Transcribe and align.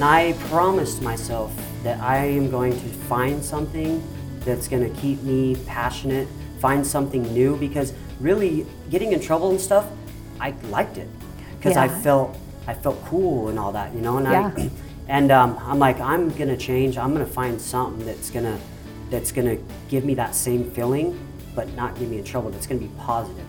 And 0.00 0.08
I 0.08 0.32
promised 0.48 1.02
myself 1.02 1.52
that 1.82 2.00
I 2.00 2.24
am 2.24 2.50
going 2.50 2.72
to 2.72 2.88
find 3.04 3.44
something 3.44 4.02
that's 4.46 4.66
going 4.66 4.82
to 4.82 4.98
keep 4.98 5.22
me 5.22 5.56
passionate, 5.66 6.26
find 6.58 6.86
something 6.86 7.22
new 7.34 7.54
because 7.58 7.92
really 8.18 8.64
getting 8.88 9.12
in 9.12 9.20
trouble 9.20 9.50
and 9.50 9.60
stuff, 9.60 9.86
I 10.40 10.52
liked 10.70 10.96
it 10.96 11.06
because 11.58 11.76
I 11.76 11.86
felt 11.86 12.34
I 12.66 12.72
felt 12.72 13.04
cool 13.04 13.48
and 13.48 13.58
all 13.58 13.72
that, 13.72 13.92
you 13.94 14.00
know. 14.00 14.16
And 14.16 14.26
Yeah. 14.26 14.50
I 14.56 14.70
and 15.08 15.30
um, 15.30 15.58
I'm 15.60 15.78
like 15.78 16.00
I'm 16.00 16.30
gonna 16.30 16.56
change. 16.56 16.96
I'm 16.96 17.12
gonna 17.12 17.26
find 17.26 17.60
something 17.60 18.06
that's 18.06 18.30
gonna 18.30 18.58
that's 19.10 19.32
gonna 19.32 19.58
give 19.90 20.06
me 20.06 20.14
that 20.14 20.34
same 20.34 20.70
feeling, 20.70 21.20
but 21.54 21.74
not 21.74 21.98
get 21.98 22.08
me 22.08 22.20
in 22.20 22.24
trouble. 22.24 22.48
That's 22.48 22.66
gonna 22.66 22.80
be 22.80 22.90
positive. 22.96 23.44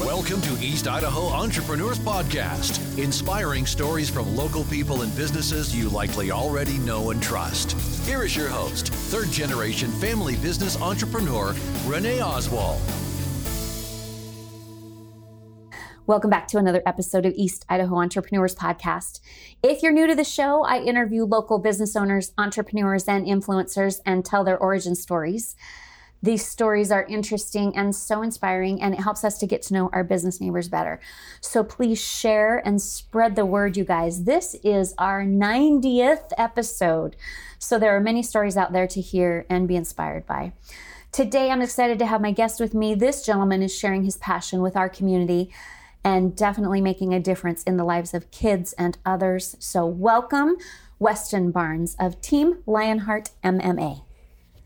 Welcome 0.00 0.40
to 0.40 0.54
East 0.60 0.88
Idaho 0.88 1.28
Entrepreneurs 1.28 2.00
Podcast, 2.00 2.98
inspiring 2.98 3.64
stories 3.64 4.10
from 4.10 4.34
local 4.34 4.64
people 4.64 5.02
and 5.02 5.16
businesses 5.16 5.74
you 5.74 5.88
likely 5.88 6.32
already 6.32 6.78
know 6.78 7.10
and 7.10 7.22
trust. 7.22 7.80
Here 8.04 8.24
is 8.24 8.34
your 8.34 8.48
host, 8.48 8.88
third 8.88 9.30
generation 9.30 9.92
family 9.92 10.34
business 10.34 10.76
entrepreneur, 10.82 11.54
Renee 11.86 12.20
Oswald. 12.20 12.82
Welcome 16.08 16.28
back 16.28 16.48
to 16.48 16.58
another 16.58 16.82
episode 16.84 17.24
of 17.24 17.32
East 17.36 17.64
Idaho 17.68 17.94
Entrepreneurs 17.94 18.56
Podcast. 18.56 19.20
If 19.62 19.80
you're 19.80 19.92
new 19.92 20.08
to 20.08 20.16
the 20.16 20.24
show, 20.24 20.64
I 20.64 20.80
interview 20.80 21.24
local 21.24 21.60
business 21.60 21.94
owners, 21.94 22.32
entrepreneurs, 22.36 23.06
and 23.06 23.24
influencers 23.26 24.00
and 24.04 24.24
tell 24.24 24.42
their 24.42 24.58
origin 24.58 24.96
stories. 24.96 25.54
These 26.24 26.46
stories 26.46 26.90
are 26.90 27.04
interesting 27.04 27.76
and 27.76 27.94
so 27.94 28.22
inspiring, 28.22 28.80
and 28.80 28.94
it 28.94 29.00
helps 29.00 29.24
us 29.24 29.36
to 29.36 29.46
get 29.46 29.60
to 29.64 29.74
know 29.74 29.90
our 29.92 30.02
business 30.02 30.40
neighbors 30.40 30.70
better. 30.70 30.98
So 31.42 31.62
please 31.62 32.00
share 32.00 32.66
and 32.66 32.80
spread 32.80 33.36
the 33.36 33.44
word, 33.44 33.76
you 33.76 33.84
guys. 33.84 34.24
This 34.24 34.56
is 34.64 34.94
our 34.96 35.22
90th 35.22 36.32
episode. 36.38 37.14
So 37.58 37.78
there 37.78 37.94
are 37.94 38.00
many 38.00 38.22
stories 38.22 38.56
out 38.56 38.72
there 38.72 38.86
to 38.86 39.02
hear 39.02 39.44
and 39.50 39.68
be 39.68 39.76
inspired 39.76 40.24
by. 40.24 40.54
Today, 41.12 41.50
I'm 41.50 41.60
excited 41.60 41.98
to 41.98 42.06
have 42.06 42.22
my 42.22 42.32
guest 42.32 42.58
with 42.58 42.72
me. 42.72 42.94
This 42.94 43.22
gentleman 43.22 43.62
is 43.62 43.76
sharing 43.76 44.04
his 44.04 44.16
passion 44.16 44.62
with 44.62 44.78
our 44.78 44.88
community 44.88 45.50
and 46.02 46.34
definitely 46.34 46.80
making 46.80 47.12
a 47.12 47.20
difference 47.20 47.62
in 47.64 47.76
the 47.76 47.84
lives 47.84 48.14
of 48.14 48.30
kids 48.30 48.72
and 48.78 48.96
others. 49.04 49.56
So, 49.58 49.84
welcome, 49.84 50.56
Weston 50.98 51.50
Barnes 51.50 51.96
of 52.00 52.22
Team 52.22 52.62
Lionheart 52.64 53.28
MMA. 53.44 54.04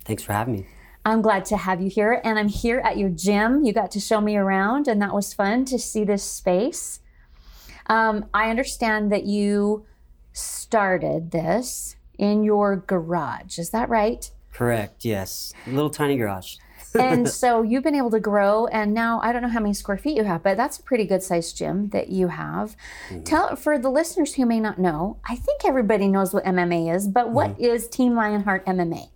Thanks 0.05 0.23
for 0.23 0.34
having 0.34 0.55
me. 0.55 0.67
I'm 1.09 1.23
glad 1.23 1.45
to 1.47 1.56
have 1.56 1.81
you 1.81 1.89
here, 1.89 2.20
and 2.25 2.39
I'm 2.39 2.48
here 2.48 2.81
at 2.81 2.98
your 2.98 3.09
gym. 3.09 3.64
You 3.64 3.73
got 3.73 3.91
to 3.92 4.01
show 4.01 4.20
me 4.20 4.37
around, 4.37 4.89
and 4.89 5.01
that 5.03 5.14
was 5.14 5.33
fun 5.33 5.64
to 5.67 5.78
see 5.78 6.05
this 6.05 6.23
space. 6.23 7.01
Um, 7.87 8.27
I 8.34 8.51
understand 8.51 9.11
that 9.12 9.25
you 9.25 9.86
started 10.33 11.31
this 11.31 11.97
in 12.19 12.45
your 12.45 12.77
garage. 12.77 13.59
Is 13.59 13.70
that 13.70 13.89
right? 13.89 14.31
Correct. 14.53 15.05
Yes. 15.05 15.53
Little 15.67 15.91
tiny 15.91 16.17
garage. 16.17 16.56
and 16.98 17.29
so 17.29 17.62
you've 17.62 17.83
been 17.83 17.95
able 17.95 18.11
to 18.11 18.19
grow 18.19 18.67
and 18.69 18.95
now 18.95 19.20
i 19.23 19.31
don't 19.31 19.42
know 19.42 19.48
how 19.48 19.61
many 19.61 19.75
square 19.75 19.98
feet 19.98 20.17
you 20.17 20.25
have 20.25 20.42
but 20.42 20.56
that's 20.56 20.79
a 20.79 20.83
pretty 20.83 21.05
good 21.05 21.23
sized 21.23 21.55
gym 21.55 21.91
that 21.91 22.09
you 22.09 22.29
have 22.29 22.75
tell 23.25 23.55
for 23.56 23.79
the 23.79 23.91
listeners 23.91 24.34
who 24.36 24.47
may 24.47 24.59
not 24.59 24.79
know 24.79 25.19
i 25.29 25.36
think 25.36 25.67
everybody 25.67 26.09
knows 26.09 26.33
what 26.33 26.42
mma 26.47 26.95
is 26.95 27.06
but 27.06 27.29
what 27.31 27.61
is 27.61 27.89
team 27.89 28.14
lionheart 28.14 28.64
mma 28.64 29.06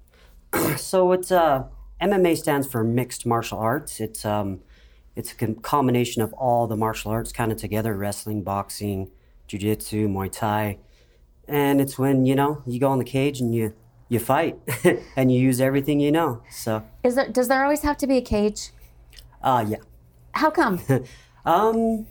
So 0.77 1.13
it's 1.13 1.33
uh, 1.33 1.65
MMA 2.03 2.37
stands 2.37 2.67
for 2.67 2.83
mixed 2.83 3.25
martial 3.25 3.59
arts. 3.59 4.01
It's 4.01 4.25
um, 4.25 4.61
it's 5.15 5.33
a 5.41 5.55
combination 5.55 6.21
of 6.21 6.33
all 6.33 6.67
the 6.67 6.77
martial 6.77 7.13
arts 7.13 7.33
kind 7.33 7.53
of 7.53 7.59
together: 7.59 7.95
wrestling, 7.95 8.43
boxing, 8.43 9.11
jiu-jitsu, 9.47 10.09
Muay 10.09 10.31
Thai, 10.31 10.79
and 11.47 11.81
it's 11.81 11.99
when 11.99 12.27
you 12.27 12.35
know 12.35 12.63
you 12.67 12.81
go 12.81 12.93
in 12.93 12.99
the 12.99 13.05
cage 13.05 13.41
and 13.41 13.55
you 13.55 13.73
you 14.09 14.19
fight 14.19 14.59
and 15.17 15.33
you 15.33 15.41
use 15.41 15.61
everything 15.61 16.01
you 16.01 16.11
know. 16.11 16.43
So 16.51 16.83
is 17.05 17.15
there 17.15 17.29
does 17.29 17.49
there 17.49 17.63
always 17.63 17.83
have 17.83 17.97
to 17.99 18.07
be 18.07 18.17
a 18.17 18.23
cage 18.23 18.71
uh, 19.43 19.65
yeah. 19.67 19.79
how 20.33 20.51
come 20.51 20.81
Um, 21.45 22.07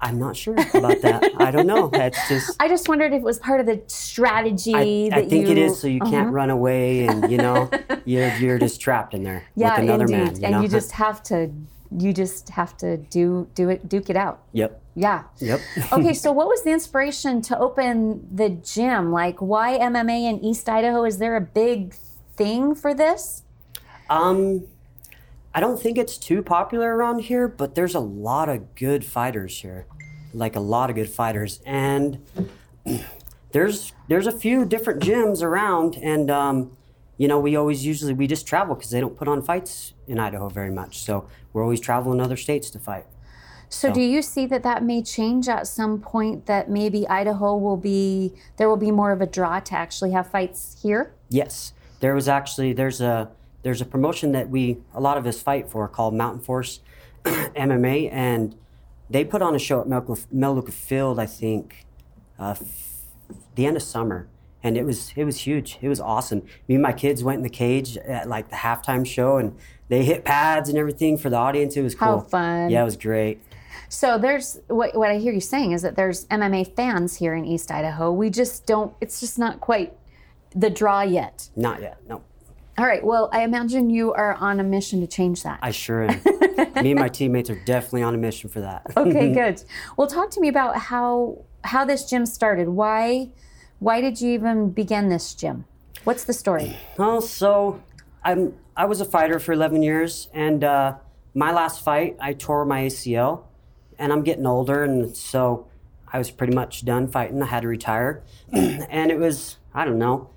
I'm 0.00 0.18
not 0.18 0.36
sure 0.36 0.54
about 0.54 1.02
that. 1.02 1.32
I 1.38 1.50
don't 1.50 1.66
know. 1.66 1.90
It's 1.92 2.28
just. 2.28 2.56
i 2.60 2.68
just 2.68 2.88
wondered 2.88 3.12
if 3.12 3.18
it 3.18 3.24
was 3.24 3.38
part 3.38 3.60
of 3.60 3.66
the 3.66 3.82
strategy 3.86 4.74
I, 4.74 5.18
I 5.18 5.26
think 5.26 5.46
you 5.46 5.52
it 5.52 5.58
is 5.58 5.80
so 5.80 5.86
you 5.88 6.00
can't 6.00 6.32
run 6.32 6.50
away 6.50 7.06
and 7.06 7.30
you 7.30 7.38
know 7.38 7.70
you're 8.04 8.32
you're 8.36 8.58
just 8.58 8.80
trapped 8.80 9.14
in 9.14 9.22
there 9.22 9.44
yeah 9.54 9.72
with 9.72 9.84
another 9.84 10.04
indeed 10.04 10.16
man. 10.16 10.36
You 10.36 10.42
and 10.44 10.52
know? 10.52 10.60
you 10.62 10.68
just 10.68 10.92
have 10.92 11.22
to 11.24 11.50
you 11.96 12.12
just 12.12 12.50
have 12.50 12.76
to 12.78 12.96
do 12.96 13.48
do 13.54 13.70
it 13.70 13.88
duke 13.88 14.10
it 14.10 14.16
out 14.16 14.42
yep 14.52 14.82
yeah 14.98 15.22
yep. 15.38 15.60
okay, 15.92 16.12
so 16.12 16.32
what 16.32 16.48
was 16.48 16.62
the 16.64 16.70
inspiration 16.70 17.40
to 17.42 17.58
open 17.58 18.26
the 18.34 18.50
gym? 18.50 19.12
Like, 19.12 19.40
why 19.40 19.78
MMA 19.78 20.28
in 20.28 20.44
East 20.44 20.68
Idaho? 20.68 21.04
Is 21.04 21.18
there 21.18 21.36
a 21.36 21.40
big 21.40 21.94
thing 22.34 22.74
for 22.74 22.92
this? 22.92 23.44
Um, 24.10 24.66
I 25.54 25.60
don't 25.60 25.80
think 25.80 25.98
it's 25.98 26.18
too 26.18 26.42
popular 26.42 26.94
around 26.94 27.20
here, 27.20 27.48
but 27.48 27.74
there's 27.74 27.94
a 27.94 28.00
lot 28.00 28.48
of 28.48 28.74
good 28.74 29.04
fighters 29.04 29.60
here, 29.60 29.86
like 30.32 30.56
a 30.56 30.60
lot 30.60 30.90
of 30.90 30.96
good 30.96 31.08
fighters, 31.08 31.60
and 31.64 32.24
there's 33.52 33.92
there's 34.08 34.26
a 34.26 34.32
few 34.32 34.64
different 34.64 35.02
gyms 35.02 35.42
around, 35.42 35.96
and 35.96 36.30
um, 36.30 36.76
you 37.16 37.26
know 37.28 37.40
we 37.40 37.56
always 37.56 37.84
usually 37.84 38.12
we 38.12 38.26
just 38.26 38.46
travel 38.46 38.74
because 38.74 38.90
they 38.90 39.00
don't 39.00 39.16
put 39.16 39.26
on 39.26 39.42
fights 39.42 39.94
in 40.06 40.18
Idaho 40.18 40.48
very 40.48 40.70
much, 40.70 40.98
so 40.98 41.26
we're 41.52 41.62
always 41.62 41.80
traveling 41.80 42.20
other 42.20 42.36
states 42.36 42.70
to 42.70 42.78
fight. 42.78 43.06
So, 43.70 43.92
do 43.92 44.00
you 44.00 44.22
see 44.22 44.46
that 44.46 44.62
that 44.62 44.82
may 44.82 45.02
change 45.02 45.46
at 45.48 45.66
some 45.66 46.00
point? 46.00 46.46
That 46.46 46.70
maybe 46.70 47.06
Idaho 47.06 47.56
will 47.56 47.76
be 47.76 48.34
there 48.56 48.68
will 48.68 48.78
be 48.78 48.90
more 48.90 49.12
of 49.12 49.20
a 49.20 49.26
draw 49.26 49.60
to 49.60 49.74
actually 49.74 50.12
have 50.12 50.30
fights 50.30 50.78
here. 50.82 51.12
Yes, 51.28 51.72
there 52.00 52.14
was 52.14 52.28
actually 52.28 52.72
there's 52.72 53.00
a 53.00 53.30
there's 53.62 53.80
a 53.80 53.84
promotion 53.84 54.32
that 54.32 54.48
we 54.50 54.78
a 54.94 55.00
lot 55.00 55.16
of 55.18 55.26
us 55.26 55.40
fight 55.42 55.68
for 55.70 55.86
called 55.88 56.14
Mountain 56.14 56.40
Force 56.40 56.80
MMA, 57.24 58.10
and 58.12 58.54
they 59.10 59.24
put 59.24 59.42
on 59.42 59.54
a 59.54 59.58
show 59.58 59.80
at 59.80 59.88
Melaleuca, 59.88 60.22
Melaleuca 60.30 60.72
Field, 60.72 61.18
I 61.18 61.26
think, 61.26 61.86
uh, 62.38 62.54
f- 62.60 63.02
the 63.54 63.66
end 63.66 63.76
of 63.76 63.82
summer, 63.82 64.28
and 64.62 64.76
it 64.76 64.84
was 64.84 65.12
it 65.16 65.24
was 65.24 65.38
huge. 65.40 65.78
It 65.80 65.88
was 65.88 66.00
awesome. 66.00 66.42
Me 66.68 66.74
and 66.76 66.82
my 66.82 66.92
kids 66.92 67.24
went 67.24 67.38
in 67.38 67.42
the 67.42 67.50
cage 67.50 67.96
at 67.96 68.28
like 68.28 68.50
the 68.50 68.56
halftime 68.56 69.06
show, 69.06 69.36
and 69.38 69.56
they 69.88 70.04
hit 70.04 70.24
pads 70.24 70.68
and 70.68 70.78
everything 70.78 71.16
for 71.16 71.30
the 71.30 71.36
audience. 71.36 71.76
It 71.76 71.82
was 71.82 71.94
cool. 71.94 72.08
How 72.08 72.20
fun. 72.20 72.70
Yeah, 72.70 72.82
it 72.82 72.84
was 72.84 72.96
great. 72.96 73.40
So 73.88 74.18
there's 74.18 74.60
what 74.68 74.94
what 74.94 75.10
I 75.10 75.16
hear 75.18 75.32
you 75.32 75.40
saying 75.40 75.72
is 75.72 75.82
that 75.82 75.96
there's 75.96 76.26
MMA 76.26 76.76
fans 76.76 77.16
here 77.16 77.34
in 77.34 77.44
East 77.44 77.70
Idaho. 77.70 78.12
We 78.12 78.30
just 78.30 78.66
don't. 78.66 78.94
It's 79.00 79.20
just 79.20 79.38
not 79.38 79.60
quite 79.60 79.96
the 80.54 80.70
draw 80.70 81.02
yet. 81.02 81.48
Not 81.56 81.80
yet, 81.80 81.98
no. 82.06 82.22
All 82.78 82.86
right. 82.86 83.04
Well, 83.04 83.28
I 83.32 83.42
imagine 83.42 83.90
you 83.90 84.12
are 84.12 84.34
on 84.34 84.60
a 84.60 84.62
mission 84.62 85.00
to 85.00 85.08
change 85.08 85.42
that. 85.42 85.58
I 85.62 85.72
sure 85.72 86.04
am. 86.04 86.20
Me 86.82 86.92
and 86.92 87.00
my 87.00 87.08
teammates 87.08 87.50
are 87.50 87.60
definitely 87.64 88.04
on 88.04 88.14
a 88.14 88.18
mission 88.18 88.48
for 88.48 88.60
that. 88.60 88.86
okay, 88.96 89.32
good. 89.34 89.60
Well, 89.96 90.06
talk 90.06 90.30
to 90.30 90.40
me 90.40 90.46
about 90.46 90.76
how 90.78 91.44
how 91.64 91.84
this 91.84 92.08
gym 92.08 92.24
started. 92.24 92.68
Why 92.68 93.30
why 93.80 94.00
did 94.00 94.20
you 94.20 94.30
even 94.30 94.70
begin 94.70 95.08
this 95.08 95.34
gym? 95.34 95.64
What's 96.04 96.22
the 96.22 96.32
story? 96.32 96.76
Well, 96.98 97.20
so 97.20 97.82
I'm 98.22 98.54
I 98.76 98.84
was 98.84 99.00
a 99.00 99.04
fighter 99.04 99.40
for 99.40 99.52
11 99.52 99.82
years, 99.82 100.28
and 100.32 100.62
uh, 100.62 100.94
my 101.34 101.50
last 101.50 101.82
fight 101.82 102.16
I 102.20 102.32
tore 102.32 102.64
my 102.64 102.82
ACL, 102.82 103.42
and 103.98 104.12
I'm 104.12 104.22
getting 104.22 104.46
older, 104.46 104.84
and 104.84 105.16
so 105.16 105.66
I 106.12 106.18
was 106.18 106.30
pretty 106.30 106.54
much 106.54 106.84
done 106.84 107.08
fighting. 107.08 107.42
I 107.42 107.46
had 107.46 107.62
to 107.62 107.68
retire, 107.68 108.22
and 108.52 109.10
it 109.10 109.18
was 109.18 109.56
I 109.74 109.84
don't 109.84 109.98
know 109.98 110.30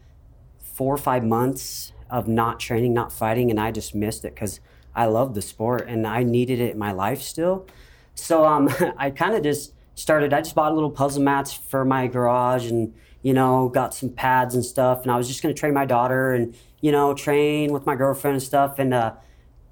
four 0.74 0.96
or 0.96 0.98
five 0.98 1.24
months 1.24 1.92
of 2.12 2.28
not 2.28 2.60
training, 2.60 2.94
not 2.94 3.12
fighting, 3.12 3.50
and 3.50 3.60
I 3.60 3.72
just 3.72 3.96
missed 3.96 4.26
it 4.26 4.36
because 4.36 4.60
I 4.94 5.06
love 5.06 5.34
the 5.34 5.42
sport 5.42 5.88
and 5.88 6.06
I 6.06 6.24
needed 6.24 6.60
it 6.60 6.74
in 6.74 6.78
my 6.78 6.92
life 6.92 7.22
still. 7.22 7.66
So 8.14 8.46
um, 8.46 8.70
I 8.98 9.10
kind 9.10 9.34
of 9.34 9.42
just 9.42 9.74
started. 9.96 10.34
I 10.34 10.42
just 10.42 10.54
bought 10.54 10.72
a 10.72 10.76
little 10.76 10.92
puzzle 10.92 11.24
mats 11.24 11.54
for 11.54 11.86
my 11.86 12.08
garage 12.08 12.70
and 12.70 12.94
you 13.22 13.34
know 13.34 13.70
got 13.70 13.94
some 13.94 14.10
pads 14.10 14.54
and 14.54 14.64
stuff. 14.64 15.04
And 15.04 15.12
I 15.12 15.18
was 15.18 15.28
just 15.28 15.42
gonna 15.42 15.54
train 15.54 15.74
my 15.74 15.86
daughter 15.86 16.34
and 16.34 16.54
you 16.82 16.92
know 16.92 17.14
train 17.14 17.72
with 17.72 17.86
my 17.86 17.96
girlfriend 17.96 18.36
and 18.36 18.44
stuff. 18.44 18.78
And 18.78 18.94
uh, 18.94 19.14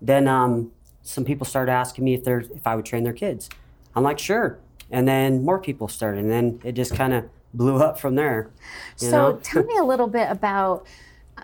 then 0.01 0.27
um, 0.29 0.71
some 1.01 1.25
people 1.25 1.45
started 1.45 1.71
asking 1.71 2.05
me 2.05 2.13
if 2.13 2.23
they're 2.23 2.39
if 2.39 2.65
I 2.65 2.75
would 2.75 2.85
train 2.85 3.03
their 3.03 3.13
kids. 3.13 3.49
I'm 3.95 4.03
like 4.03 4.17
sure. 4.17 4.59
And 4.91 5.07
then 5.07 5.43
more 5.43 5.59
people 5.59 5.87
started, 5.87 6.21
and 6.21 6.31
then 6.31 6.61
it 6.63 6.71
just 6.71 6.95
kind 6.95 7.13
of 7.13 7.29
blew 7.53 7.77
up 7.77 7.99
from 7.99 8.15
there. 8.15 8.49
So 8.95 9.39
tell 9.43 9.63
me 9.63 9.77
a 9.77 9.83
little 9.83 10.07
bit 10.07 10.31
about 10.31 10.87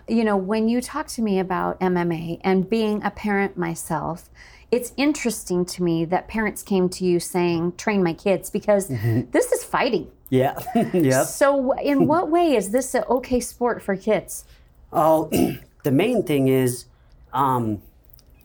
you 0.08 0.24
know 0.24 0.36
when 0.36 0.68
you 0.68 0.80
talk 0.80 1.06
to 1.08 1.22
me 1.22 1.38
about 1.38 1.80
MMA 1.80 2.40
and 2.42 2.68
being 2.68 3.02
a 3.02 3.10
parent 3.10 3.56
myself. 3.56 4.28
It's 4.72 4.92
interesting 4.96 5.64
to 5.66 5.84
me 5.84 6.04
that 6.06 6.26
parents 6.26 6.60
came 6.60 6.88
to 6.88 7.04
you 7.04 7.20
saying, 7.20 7.74
train 7.76 8.02
my 8.02 8.12
kids, 8.12 8.50
because 8.50 8.88
this 8.88 9.52
is 9.52 9.62
fighting. 9.62 10.10
yeah, 10.28 10.58
yep. 10.92 11.26
So, 11.26 11.70
in 11.78 12.08
what 12.08 12.30
way 12.30 12.56
is 12.56 12.72
this 12.72 12.92
an 12.94 13.04
okay 13.08 13.38
sport 13.38 13.80
for 13.80 13.94
kids? 13.94 14.44
Oh, 14.92 15.30
the 15.84 15.92
main 15.92 16.24
thing 16.24 16.48
is, 16.48 16.86
um, 17.32 17.80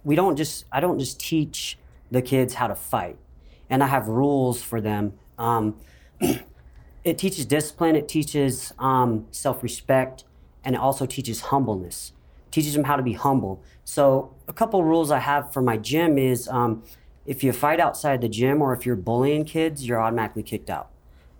we 0.03 0.15
don't 0.15 0.35
just. 0.35 0.65
I 0.71 0.79
don't 0.79 0.99
just 0.99 1.19
teach 1.19 1.79
the 2.11 2.21
kids 2.21 2.53
how 2.53 2.67
to 2.67 2.75
fight, 2.75 3.17
and 3.67 3.83
I 3.83 3.87
have 3.87 4.07
rules 4.07 4.61
for 4.61 4.79
them. 4.79 5.13
Um, 5.39 5.75
it 7.03 7.17
teaches 7.17 7.45
discipline, 7.45 7.95
it 7.95 8.07
teaches 8.07 8.73
um, 8.77 9.25
self 9.31 9.63
respect, 9.63 10.23
and 10.63 10.75
it 10.75 10.81
also 10.81 11.05
teaches 11.05 11.41
humbleness. 11.41 12.13
teaches 12.51 12.73
them 12.73 12.83
how 12.83 12.97
to 12.97 13.03
be 13.03 13.13
humble. 13.13 13.63
So, 13.85 14.33
a 14.47 14.53
couple 14.53 14.83
rules 14.83 15.09
I 15.09 15.19
have 15.19 15.53
for 15.53 15.61
my 15.61 15.77
gym 15.77 16.17
is 16.17 16.47
um, 16.49 16.83
if 17.25 17.43
you 17.43 17.53
fight 17.53 17.79
outside 17.79 18.19
the 18.21 18.29
gym 18.29 18.61
or 18.61 18.73
if 18.73 18.85
you're 18.85 18.97
bullying 18.97 19.45
kids, 19.45 19.87
you're 19.87 20.01
automatically 20.01 20.43
kicked 20.43 20.69
out. 20.69 20.89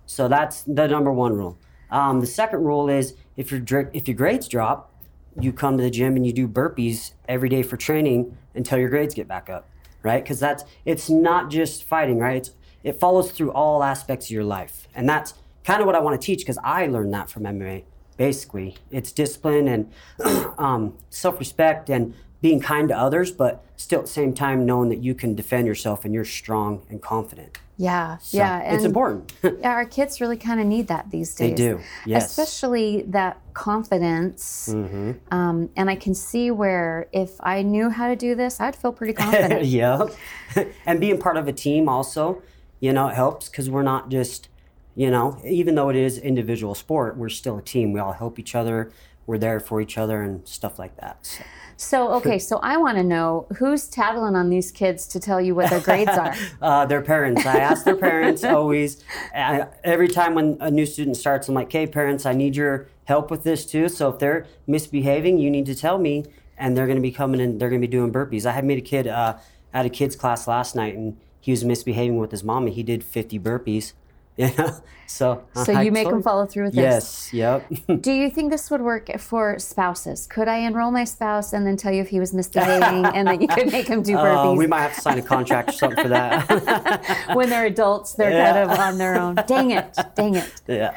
So, 0.06 0.28
that's 0.28 0.64
the 0.64 0.88
number 0.88 1.12
one 1.12 1.34
rule. 1.34 1.58
Um, 1.90 2.22
the 2.22 2.28
second 2.28 2.64
rule 2.64 2.90
is 2.90 3.16
if 3.36 3.52
your, 3.52 3.90
if 3.94 4.08
your 4.08 4.16
grades 4.16 4.48
drop, 4.48 4.92
you 5.40 5.54
come 5.54 5.78
to 5.78 5.84
the 5.84 5.90
gym 5.90 6.16
and 6.16 6.26
you 6.26 6.34
do 6.34 6.48
burpees 6.48 7.12
every 7.28 7.50
day 7.50 7.64
for 7.64 7.78
training 7.78 8.38
until 8.56 8.78
your 8.78 8.90
grades 8.90 9.14
get 9.14 9.28
back 9.28 9.50
up, 9.50 9.70
right? 10.04 10.24
Because 10.24 10.40
that's 10.40 10.64
it's 10.86 11.10
not 11.10 11.50
just 11.50 11.84
fighting, 11.84 12.20
right? 12.20 12.38
It's 12.38 12.52
it 12.84 13.00
follows 13.00 13.32
through 13.32 13.52
all 13.52 13.84
aspects 13.84 14.26
of 14.28 14.32
your 14.32 14.44
life, 14.44 14.88
and 14.96 15.08
that's 15.08 15.36
kind 15.64 15.82
of 15.82 15.86
what 15.86 15.96
I 15.96 16.00
want 16.00 16.20
to 16.20 16.26
teach 16.26 16.40
because 16.40 16.58
I 16.64 16.88
learned 16.88 17.14
that 17.14 17.30
from 17.30 17.44
MMA. 17.44 17.84
Basically, 18.22 18.78
it's 18.92 19.12
discipline 19.12 19.68
and 19.68 19.92
um, 20.60 20.96
self-respect 21.10 21.90
and 21.90 22.14
being 22.40 22.60
kind 22.60 22.88
to 22.90 22.96
others, 22.96 23.32
but 23.32 23.66
still 23.78 24.02
at 24.02 24.06
the 24.06 24.12
same 24.12 24.32
time 24.32 24.64
knowing 24.64 24.90
that 24.90 25.02
you 25.02 25.16
can 25.16 25.34
defend 25.34 25.66
yourself 25.66 26.06
and 26.06 26.14
you're 26.14 26.24
strong 26.24 26.86
and 26.88 27.02
confident. 27.02 27.58
Yeah, 27.78 28.18
So 28.18 28.38
yeah, 28.38 28.74
it's 28.74 28.84
important. 28.84 29.34
yeah, 29.44 29.72
our 29.72 29.86
kids 29.86 30.22
really 30.22 30.38
kind 30.38 30.60
of 30.60 30.68
need 30.68 30.88
that 30.90 31.10
these 31.10 31.34
days. 31.34 31.50
They 31.50 31.56
do, 31.56 31.80
yes. 32.06 32.30
Especially 32.30 33.02
that 33.08 33.42
confidence. 33.56 34.70
Mm-hmm. 34.72 35.34
Um, 35.34 35.72
and 35.76 35.90
I 35.90 35.96
can 35.96 36.14
see 36.14 36.52
where 36.52 37.08
if 37.12 37.32
I 37.40 37.64
knew 37.64 37.90
how 37.90 38.08
to 38.08 38.16
do 38.16 38.36
this, 38.36 38.60
I'd 38.60 38.76
feel 38.76 38.92
pretty 38.92 39.14
confident. 39.26 39.66
yeah. 39.66 40.06
and 40.86 41.00
being 41.00 41.18
part 41.18 41.38
of 41.38 41.48
a 41.48 41.54
team 41.54 41.90
also, 41.90 42.44
you 42.80 42.94
know, 42.94 43.08
it 43.08 43.16
helps 43.16 43.50
because 43.50 43.68
we're 43.68 43.82
not 43.82 44.10
just, 44.10 44.48
you 44.96 45.10
know, 45.10 45.40
even 45.46 45.76
though 45.76 45.90
it 45.90 45.96
is 45.96 46.18
individual 46.18 46.76
sport, 46.76 47.18
we're 47.18 47.30
still 47.30 47.58
a 47.58 47.62
team. 47.62 47.94
We 47.94 48.00
all 48.00 48.14
help 48.14 48.40
each 48.40 48.56
other. 48.56 48.92
We're 49.26 49.38
there 49.38 49.60
for 49.60 49.82
each 49.82 49.98
other 49.98 50.22
and 50.22 50.48
stuff 50.48 50.80
like 50.80 50.98
that. 50.98 51.26
So. 51.26 51.44
So, 51.82 52.12
okay, 52.14 52.38
so 52.38 52.58
I 52.58 52.78
want 52.78 52.98
to 52.98 53.04
know 53.04 53.48
who's 53.58 53.88
tattling 53.88 54.36
on 54.36 54.52
these 54.52 54.72
kids 54.72 55.08
to 55.08 55.20
tell 55.20 55.42
you 55.42 55.56
what 55.56 55.72
their 55.72 55.80
grades 55.80 56.12
are. 56.12 56.36
Uh, 56.62 56.86
their 56.86 57.02
parents. 57.02 57.44
I 57.44 57.58
ask 57.58 57.86
their 57.86 57.96
parents 57.96 58.44
always. 58.44 59.04
I, 59.34 59.66
every 59.84 60.08
time 60.08 60.36
when 60.36 60.58
a 60.60 60.70
new 60.70 60.86
student 60.86 61.18
starts, 61.18 61.50
I'm 61.50 61.56
like, 61.56 61.68
"Okay, 61.68 61.88
parents, 61.88 62.26
I 62.28 62.34
need 62.34 62.56
your 62.56 62.88
help 63.06 63.32
with 63.32 63.44
this 63.44 63.66
too. 63.66 63.90
So 63.90 64.10
if 64.10 64.20
they're 64.20 64.46
misbehaving, 64.68 65.40
you 65.40 65.50
need 65.50 65.66
to 65.66 65.76
tell 65.76 65.98
me." 65.98 66.26
And 66.56 66.78
they're 66.78 66.86
going 66.86 66.98
to 66.98 67.02
be 67.02 67.12
coming 67.12 67.42
and 67.42 67.60
they're 67.60 67.70
going 67.70 67.82
to 67.82 67.88
be 67.88 67.92
doing 67.92 68.14
burpees. 68.14 68.46
I 68.46 68.52
had 68.52 68.64
made 68.64 68.78
a 68.78 68.82
kid 68.82 69.08
uh, 69.08 69.38
at 69.74 69.88
a 69.88 69.90
kids 69.90 70.16
class 70.16 70.48
last 70.48 70.76
night, 70.76 70.96
and 70.96 71.18
he 71.40 71.50
was 71.50 71.64
misbehaving 71.64 72.18
with 72.18 72.30
his 72.30 72.44
mom, 72.44 72.68
and 72.68 72.76
he 72.76 72.84
did 72.84 73.04
50 73.04 73.40
burpees. 73.40 73.94
Yeah. 74.38 74.78
so. 75.08 75.44
So 75.54 75.74
I 75.74 75.82
you 75.84 75.92
make 75.92 76.08
them 76.10 76.24
follow 76.24 76.46
through 76.46 76.66
with 76.66 76.74
this. 76.74 77.32
Yes. 77.34 77.68
Yep. 77.88 78.02
Do 78.02 78.12
you 78.12 78.30
think 78.30 78.50
this 78.50 78.72
would 78.72 78.82
work 78.82 79.10
for 79.20 79.60
spouses? 79.60 80.26
Could 80.26 80.48
I 80.48 80.58
enroll 80.60 80.90
my 80.90 81.04
spouse 81.04 81.52
and 81.54 81.68
then 81.68 81.76
tell 81.78 81.92
you 81.94 82.02
if 82.02 82.08
he 82.10 82.20
was 82.20 82.34
misbehaving 82.34 83.06
and 83.06 83.28
then 83.28 83.42
you 83.42 83.48
could 83.48 83.72
make 83.72 83.88
him 83.88 84.02
do 84.02 84.16
Uh, 84.18 84.24
burpees? 84.24 84.58
we 84.58 84.68
might 84.68 84.82
have 84.82 84.96
to 84.96 85.02
sign 85.02 85.20
a 85.20 85.22
contract 85.22 85.70
or 85.70 85.74
something 85.74 86.02
for 86.04 86.10
that. 86.10 87.36
when 87.36 87.50
they're 87.50 87.66
adults, 87.66 88.14
they're 88.14 88.32
Yeah. 88.32 88.54
kind 88.54 88.72
of 88.72 88.80
on 88.80 88.98
their 88.98 89.20
own. 89.20 89.36
Dang 89.48 89.72
it. 89.72 89.96
Dang 90.16 90.36
it. 90.36 90.62
yeah. 90.68 90.96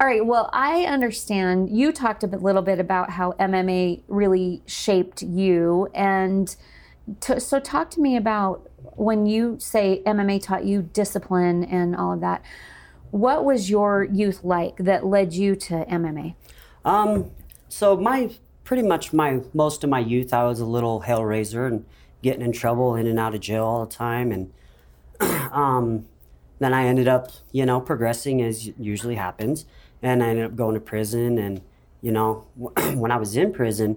All 0.00 0.06
right. 0.06 0.24
Well, 0.24 0.48
I 0.52 0.84
understand 0.84 1.68
you 1.70 1.90
talked 1.90 2.22
a 2.22 2.28
bit- 2.28 2.42
little 2.42 2.62
bit 2.62 2.78
about 2.78 3.10
how 3.10 3.32
MMA 3.32 4.02
really 4.08 4.62
shaped 4.66 5.22
you. 5.22 5.88
And 5.94 6.54
to, 7.20 7.40
so, 7.40 7.58
talk 7.58 7.90
to 7.90 8.00
me 8.00 8.16
about 8.16 8.68
when 8.94 9.26
you 9.26 9.56
say 9.58 10.02
MMA 10.06 10.40
taught 10.42 10.64
you 10.64 10.82
discipline 10.82 11.64
and 11.64 11.96
all 11.96 12.12
of 12.12 12.20
that. 12.20 12.42
What 13.16 13.46
was 13.46 13.70
your 13.70 14.04
youth 14.04 14.44
like 14.44 14.76
that 14.76 15.06
led 15.06 15.32
you 15.32 15.56
to 15.56 15.86
MMA? 15.86 16.34
Um, 16.84 17.30
so 17.66 17.96
my 17.96 18.30
pretty 18.62 18.82
much 18.82 19.14
my 19.14 19.40
most 19.54 19.82
of 19.82 19.88
my 19.88 20.00
youth, 20.00 20.34
I 20.34 20.44
was 20.44 20.60
a 20.60 20.66
little 20.66 21.00
hellraiser 21.00 21.66
and 21.66 21.86
getting 22.22 22.42
in 22.42 22.52
trouble, 22.52 22.94
in 22.94 23.06
and 23.06 23.18
out 23.18 23.34
of 23.34 23.40
jail 23.40 23.64
all 23.64 23.86
the 23.86 23.90
time, 23.90 24.32
and 24.32 24.52
um, 25.50 26.04
then 26.58 26.74
I 26.74 26.84
ended 26.84 27.08
up, 27.08 27.30
you 27.52 27.64
know, 27.64 27.80
progressing 27.80 28.42
as 28.42 28.66
usually 28.78 29.14
happens, 29.14 29.64
and 30.02 30.22
I 30.22 30.28
ended 30.28 30.44
up 30.44 30.54
going 30.54 30.74
to 30.74 30.80
prison. 30.80 31.38
And 31.38 31.62
you 32.02 32.12
know, 32.12 32.46
when 32.56 33.10
I 33.10 33.16
was 33.16 33.34
in 33.34 33.50
prison, 33.50 33.96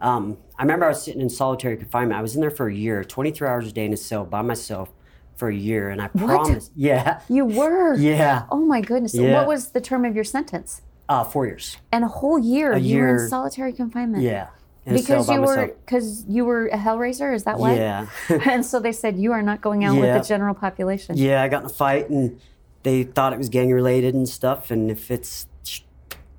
um, 0.00 0.36
I 0.58 0.62
remember 0.62 0.86
I 0.86 0.88
was 0.88 1.00
sitting 1.04 1.20
in 1.20 1.30
solitary 1.30 1.76
confinement. 1.76 2.18
I 2.18 2.22
was 2.22 2.34
in 2.34 2.40
there 2.40 2.50
for 2.50 2.66
a 2.66 2.74
year, 2.74 3.04
23 3.04 3.46
hours 3.46 3.68
a 3.68 3.72
day 3.72 3.84
in 3.84 3.92
a 3.92 3.96
cell 3.96 4.24
by 4.24 4.42
myself 4.42 4.90
for 5.38 5.48
a 5.48 5.54
year, 5.54 5.88
and 5.90 6.02
I 6.02 6.08
promised, 6.08 6.72
yeah, 6.76 7.20
You 7.28 7.44
were? 7.46 7.94
yeah, 7.94 8.44
Oh 8.50 8.58
my 8.66 8.80
goodness. 8.80 9.14
Yeah. 9.14 9.34
What 9.38 9.46
was 9.46 9.68
the 9.70 9.80
term 9.80 10.04
of 10.04 10.14
your 10.14 10.24
sentence? 10.24 10.82
uh, 11.08 11.24
four 11.24 11.46
years, 11.46 11.78
And 11.90 12.04
a 12.04 12.08
whole 12.08 12.38
year 12.38 12.76
you 12.76 12.98
were 13.00 13.22
in 13.24 13.28
solitary 13.30 13.72
confinement. 13.72 14.22
yeah, 14.24 14.48
Because 14.84 15.30
you 15.30 15.40
were 15.40 15.68
because 15.86 16.26
you 16.28 16.44
were 16.44 16.66
a 16.66 16.76
hellraiser, 16.76 17.32
is 17.34 17.44
that 17.44 17.58
why? 17.58 17.76
Yeah. 17.76 18.06
and 18.28 18.66
so 18.66 18.78
they 18.78 18.92
said 18.92 19.16
you 19.16 19.32
are 19.32 19.40
not 19.40 19.62
going 19.62 19.84
out 19.84 19.94
Yeah. 19.94 20.00
with 20.16 20.22
the 20.22 20.28
general 20.28 20.54
population. 20.54 21.16
Yeah, 21.16 21.42
I 21.42 21.48
got 21.48 21.60
in 21.62 21.66
a 21.66 21.70
fight 21.70 22.10
and 22.10 22.38
they 22.82 23.04
thought 23.04 23.32
it 23.32 23.38
was 23.38 23.48
gang 23.48 23.72
related 23.72 24.14
and 24.14 24.28
stuff. 24.28 24.70
And 24.70 24.90
if 24.90 25.10
it's, 25.10 25.46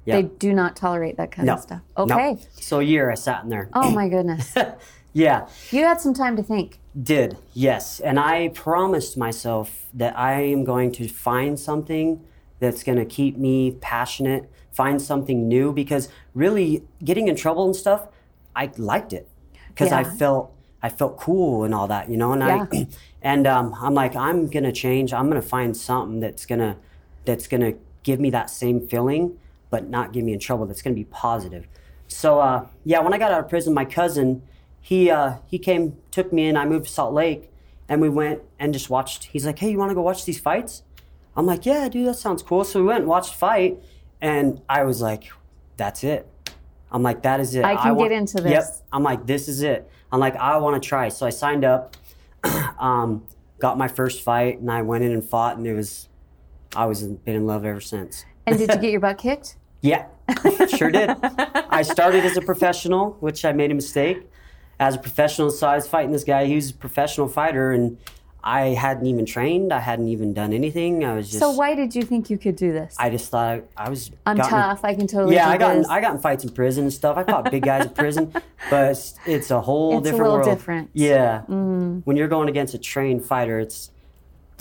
yeah, 0.06 0.18
They 0.18 0.24
do 0.24 0.54
not 0.54 0.76
tolerate 0.76 1.18
that 1.18 1.32
kind 1.32 1.48
no, 1.48 1.54
of 1.56 1.62
stuff. 1.62 1.82
no. 1.98 2.04
Okay. 2.04 2.38
So 2.60 2.80
a 2.80 2.84
year 2.84 3.10
I 3.10 3.16
sat 3.16 3.44
in 3.44 3.50
there. 3.50 3.70
Oh 3.74 3.90
my 3.92 4.08
goodness. 4.10 4.54
Yeah, 5.12 5.48
you 5.72 5.84
had 5.86 6.00
some 6.00 6.14
time 6.14 6.36
to 6.38 6.44
think. 6.44 6.79
Did 7.02 7.38
yes, 7.54 8.00
and 8.00 8.20
I 8.20 8.50
promised 8.50 9.18
myself 9.18 9.86
that 9.94 10.18
I 10.18 10.42
am 10.42 10.64
going 10.64 10.92
to 10.94 11.08
find 11.08 11.60
something 11.60 12.24
that's 12.60 12.84
going 12.84 12.98
to 12.98 13.06
keep 13.06 13.38
me 13.38 13.72
passionate, 13.80 14.50
find 14.72 15.02
something 15.02 15.48
new 15.48 15.72
because 15.72 16.10
really 16.34 16.84
getting 17.04 17.28
in 17.28 17.36
trouble 17.36 17.66
and 17.66 17.76
stuff, 17.76 18.08
I 18.56 18.72
liked 18.78 19.14
it 19.14 19.30
because 19.70 19.92
I 19.92 20.04
felt 20.04 20.54
I 20.82 20.90
felt 20.90 21.18
cool 21.18 21.64
and 21.64 21.74
all 21.74 21.88
that, 21.88 22.10
you 22.10 22.18
know. 22.18 22.34
And 22.34 22.44
I 22.44 22.88
and 23.22 23.48
um, 23.48 23.76
I'm 23.80 23.94
like 23.94 24.16
I'm 24.16 24.48
gonna 24.48 24.72
change. 24.72 25.14
I'm 25.14 25.30
gonna 25.30 25.42
find 25.42 25.76
something 25.76 26.20
that's 26.20 26.46
gonna 26.46 26.78
that's 27.26 27.48
gonna 27.48 27.74
give 28.04 28.20
me 28.20 28.30
that 28.32 28.50
same 28.50 28.88
feeling, 28.88 29.38
but 29.70 29.90
not 29.90 30.14
get 30.14 30.24
me 30.24 30.34
in 30.34 30.40
trouble. 30.40 30.66
That's 30.66 30.82
gonna 30.82 30.96
be 30.96 31.06
positive. 31.06 31.68
So 32.08 32.40
uh, 32.40 32.68
yeah, 32.84 33.00
when 33.00 33.14
I 33.14 33.18
got 33.18 33.32
out 33.32 33.42
of 33.42 33.50
prison, 33.50 33.74
my 33.74 33.86
cousin 33.86 34.42
he 34.82 35.10
uh, 35.10 35.36
he 35.48 35.60
came 35.60 35.98
took 36.12 36.32
me 36.34 36.48
in. 36.48 36.58
I 36.58 36.66
moved 36.66 36.86
to 36.88 36.92
Salt 36.92 37.14
Lake, 37.14 37.52
and 37.88 38.02
we 38.02 38.10
went 38.10 38.42
and 38.60 38.74
just 38.74 38.90
watched. 38.90 39.26
He's 39.26 39.46
like, 39.46 39.60
"Hey, 39.60 39.72
you 39.72 39.78
want 39.78 39.92
to 39.92 39.96
go 39.96 40.02
watch 40.02 40.26
these 40.26 40.40
fights?" 40.40 40.84
I'm 41.36 41.46
like, 41.46 41.66
"Yeah, 41.66 41.90
dude, 41.90 42.08
that 42.08 42.16
sounds 42.16 42.42
cool." 42.44 42.64
So 42.64 42.80
we 42.82 42.88
went 42.88 43.00
and 43.00 43.08
watched 43.08 43.36
fight, 43.36 43.80
and 44.22 44.62
I 44.70 44.84
was 44.84 45.02
like, 45.02 45.32
"That's 45.78 46.04
it." 46.04 46.28
I'm 46.92 47.04
like, 47.04 47.22
"That 47.24 47.40
is 47.40 47.56
it." 47.56 47.64
I 47.64 47.76
can 47.76 47.96
want- 47.96 48.10
get 48.10 48.18
into 48.18 48.38
this. 48.42 48.52
Yep. 48.52 48.64
I'm 48.92 49.04
like, 49.04 49.26
"This 49.26 49.48
is 49.48 49.62
it." 49.62 49.90
I'm 50.12 50.20
like, 50.20 50.36
"I 50.36 50.58
want 50.58 50.82
to 50.82 50.88
try." 50.88 51.10
So 51.10 51.26
I 51.26 51.30
signed 51.30 51.64
up, 51.64 51.96
um, 52.80 53.24
got 53.60 53.78
my 53.78 53.88
first 53.88 54.22
fight, 54.22 54.60
and 54.60 54.72
I 54.72 54.82
went 54.82 55.04
in 55.04 55.12
and 55.12 55.24
fought, 55.24 55.58
and 55.58 55.68
it 55.68 55.74
was, 55.74 56.10
I 56.76 56.86
was 56.86 57.04
in, 57.04 57.16
been 57.18 57.36
in 57.36 57.46
love 57.46 57.66
ever 57.66 57.82
since. 57.82 58.26
And 58.48 58.58
did 58.58 58.70
you 58.72 58.78
get 58.82 58.92
your 58.92 59.02
butt 59.02 59.18
kicked? 59.18 59.58
Yeah, 59.82 60.08
sure 60.76 60.90
did. 60.92 61.12
I 61.70 61.84
started 61.84 62.26
as 62.26 62.36
a 62.36 62.42
professional, 62.42 63.12
which 63.22 63.46
I 63.46 63.54
made 63.54 63.72
a 63.72 63.76
mistake. 63.76 64.29
As 64.80 64.96
a 64.96 64.98
professional, 64.98 65.52
so 65.52 65.68
I 65.68 65.76
was 65.76 65.88
fighting 65.88 66.12
this 66.12 66.24
guy. 66.24 66.46
He 66.46 66.56
was 66.56 66.70
a 66.70 66.74
professional 66.74 67.28
fighter, 67.28 67.72
and 67.72 67.98
I 68.42 68.68
hadn't 68.68 69.06
even 69.08 69.26
trained. 69.26 69.74
I 69.74 69.80
hadn't 69.80 70.08
even 70.08 70.34
done 70.34 70.54
anything. 70.54 71.04
I 71.04 71.16
was 71.16 71.28
just. 71.28 71.40
So 71.40 71.52
why 71.52 71.76
did 71.76 71.94
you 71.94 72.04
think 72.04 72.30
you 72.30 72.38
could 72.38 72.56
do 72.56 72.72
this? 72.72 72.96
I 72.98 73.10
just 73.10 73.30
thought 73.30 73.62
I, 73.78 73.86
I 73.86 73.90
was. 73.90 74.10
I'm 74.26 74.38
gotten- 74.38 74.52
tough. 74.52 74.86
I 74.86 74.96
can 74.96 75.06
totally 75.06 75.36
Yeah, 75.36 75.48
do 75.48 75.52
I 75.52 75.58
got 75.58 75.76
in. 75.76 75.86
I 75.88 76.00
got 76.00 76.14
in 76.16 76.20
fights 76.22 76.46
in 76.46 76.52
prison 76.52 76.86
and 76.86 76.94
stuff. 76.94 77.18
I 77.18 77.24
fought 77.26 77.52
big 77.52 77.64
guys 77.64 77.88
in 77.88 77.92
prison, 77.94 78.32
but 78.70 78.92
it's, 78.92 79.16
it's 79.26 79.52
a 79.52 79.60
whole 79.60 79.98
It's 79.98 80.08
a 80.08 80.12
different 80.12 80.32
little 80.32 80.46
world. 80.46 80.58
different. 80.58 80.90
Yeah, 80.94 81.42
mm. 81.50 82.02
when 82.06 82.16
you're 82.16 82.30
going 82.30 82.48
against 82.48 82.74
a 82.74 82.78
trained 82.78 83.26
fighter, 83.26 83.60
it's 83.60 83.92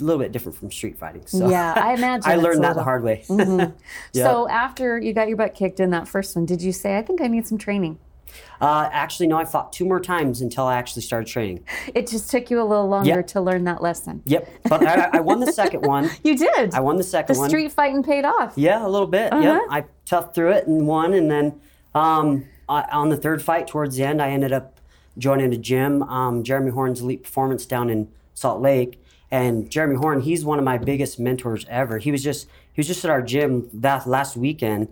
a 0.01 0.03
little 0.03 0.21
bit 0.21 0.33
different 0.33 0.57
from 0.57 0.69
street 0.69 0.97
fighting. 0.97 1.23
So 1.27 1.49
Yeah, 1.49 1.73
I 1.77 1.93
imagine 1.97 2.29
I 2.29 2.35
learned 2.35 2.57
that 2.65 2.69
little- 2.69 2.73
the 2.75 2.83
hard 2.83 3.03
way. 3.03 3.23
Mm-hmm. 3.29 3.71
Yeah. 4.13 4.23
So 4.25 4.49
after 4.49 4.97
you 4.99 5.13
got 5.13 5.29
your 5.29 5.37
butt 5.37 5.53
kicked 5.55 5.79
in 5.79 5.91
that 5.91 6.09
first 6.09 6.35
one, 6.35 6.45
did 6.45 6.61
you 6.61 6.73
say, 6.73 6.97
I 6.97 7.01
think 7.03 7.21
I 7.21 7.27
need 7.27 7.47
some 7.47 7.57
training? 7.57 7.99
Uh, 8.61 8.89
actually, 8.91 9.27
no, 9.27 9.37
I 9.37 9.45
fought 9.45 9.71
two 9.71 9.85
more 9.85 9.99
times 9.99 10.41
until 10.41 10.65
I 10.65 10.75
actually 10.75 11.01
started 11.03 11.27
training. 11.27 11.63
It 11.95 12.07
just 12.07 12.29
took 12.29 12.49
you 12.51 12.61
a 12.61 12.63
little 12.63 12.87
longer 12.87 13.09
Yeah. 13.09 13.21
to 13.21 13.41
learn 13.41 13.63
that 13.65 13.81
lesson. 13.81 14.21
Yep, 14.25 14.49
but 14.65 14.85
I, 14.85 15.09
I 15.17 15.19
won 15.21 15.39
the 15.39 15.51
second 15.51 15.85
one. 15.85 16.09
You 16.23 16.37
did. 16.37 16.73
I 16.73 16.79
won 16.81 16.97
the 16.97 17.03
second 17.03 17.35
the 17.35 17.39
one. 17.39 17.49
street 17.49 17.71
fighting 17.71 18.03
paid 18.03 18.25
off. 18.25 18.53
Yeah, 18.55 18.85
a 18.85 18.89
little 18.89 19.07
bit. 19.07 19.31
Uh-huh. 19.31 19.41
Yep, 19.43 19.61
I 19.69 19.85
toughed 20.05 20.33
through 20.35 20.51
it 20.51 20.67
and 20.67 20.85
won. 20.87 21.13
And 21.13 21.29
then 21.31 21.59
um, 21.95 22.45
I, 22.67 22.83
on 22.91 23.09
the 23.09 23.17
third 23.17 23.41
fight, 23.41 23.67
towards 23.67 23.95
the 23.95 24.03
end, 24.03 24.21
I 24.21 24.29
ended 24.31 24.51
up 24.51 24.79
joining 25.17 25.53
a 25.53 25.57
gym, 25.57 26.03
um, 26.03 26.43
Jeremy 26.43 26.71
Horn's 26.71 27.01
Elite 27.01 27.23
Performance 27.23 27.65
down 27.65 27.89
in 27.89 28.09
Salt 28.33 28.61
Lake. 28.61 29.01
And 29.31 29.69
Jeremy 29.69 29.95
Horn, 29.95 30.21
he's 30.21 30.43
one 30.43 30.57
of 30.59 30.65
my 30.65 30.77
biggest 30.79 31.19
mentors 31.19 31.65
ever. 31.69 31.99
He 31.99 32.11
was 32.11 32.23
just 32.23 32.47
he 32.73 32.79
was 32.79 32.87
just 32.87 33.03
at 33.05 33.11
our 33.11 33.21
gym 33.21 33.69
that 33.73 34.07
last 34.07 34.35
weekend, 34.35 34.87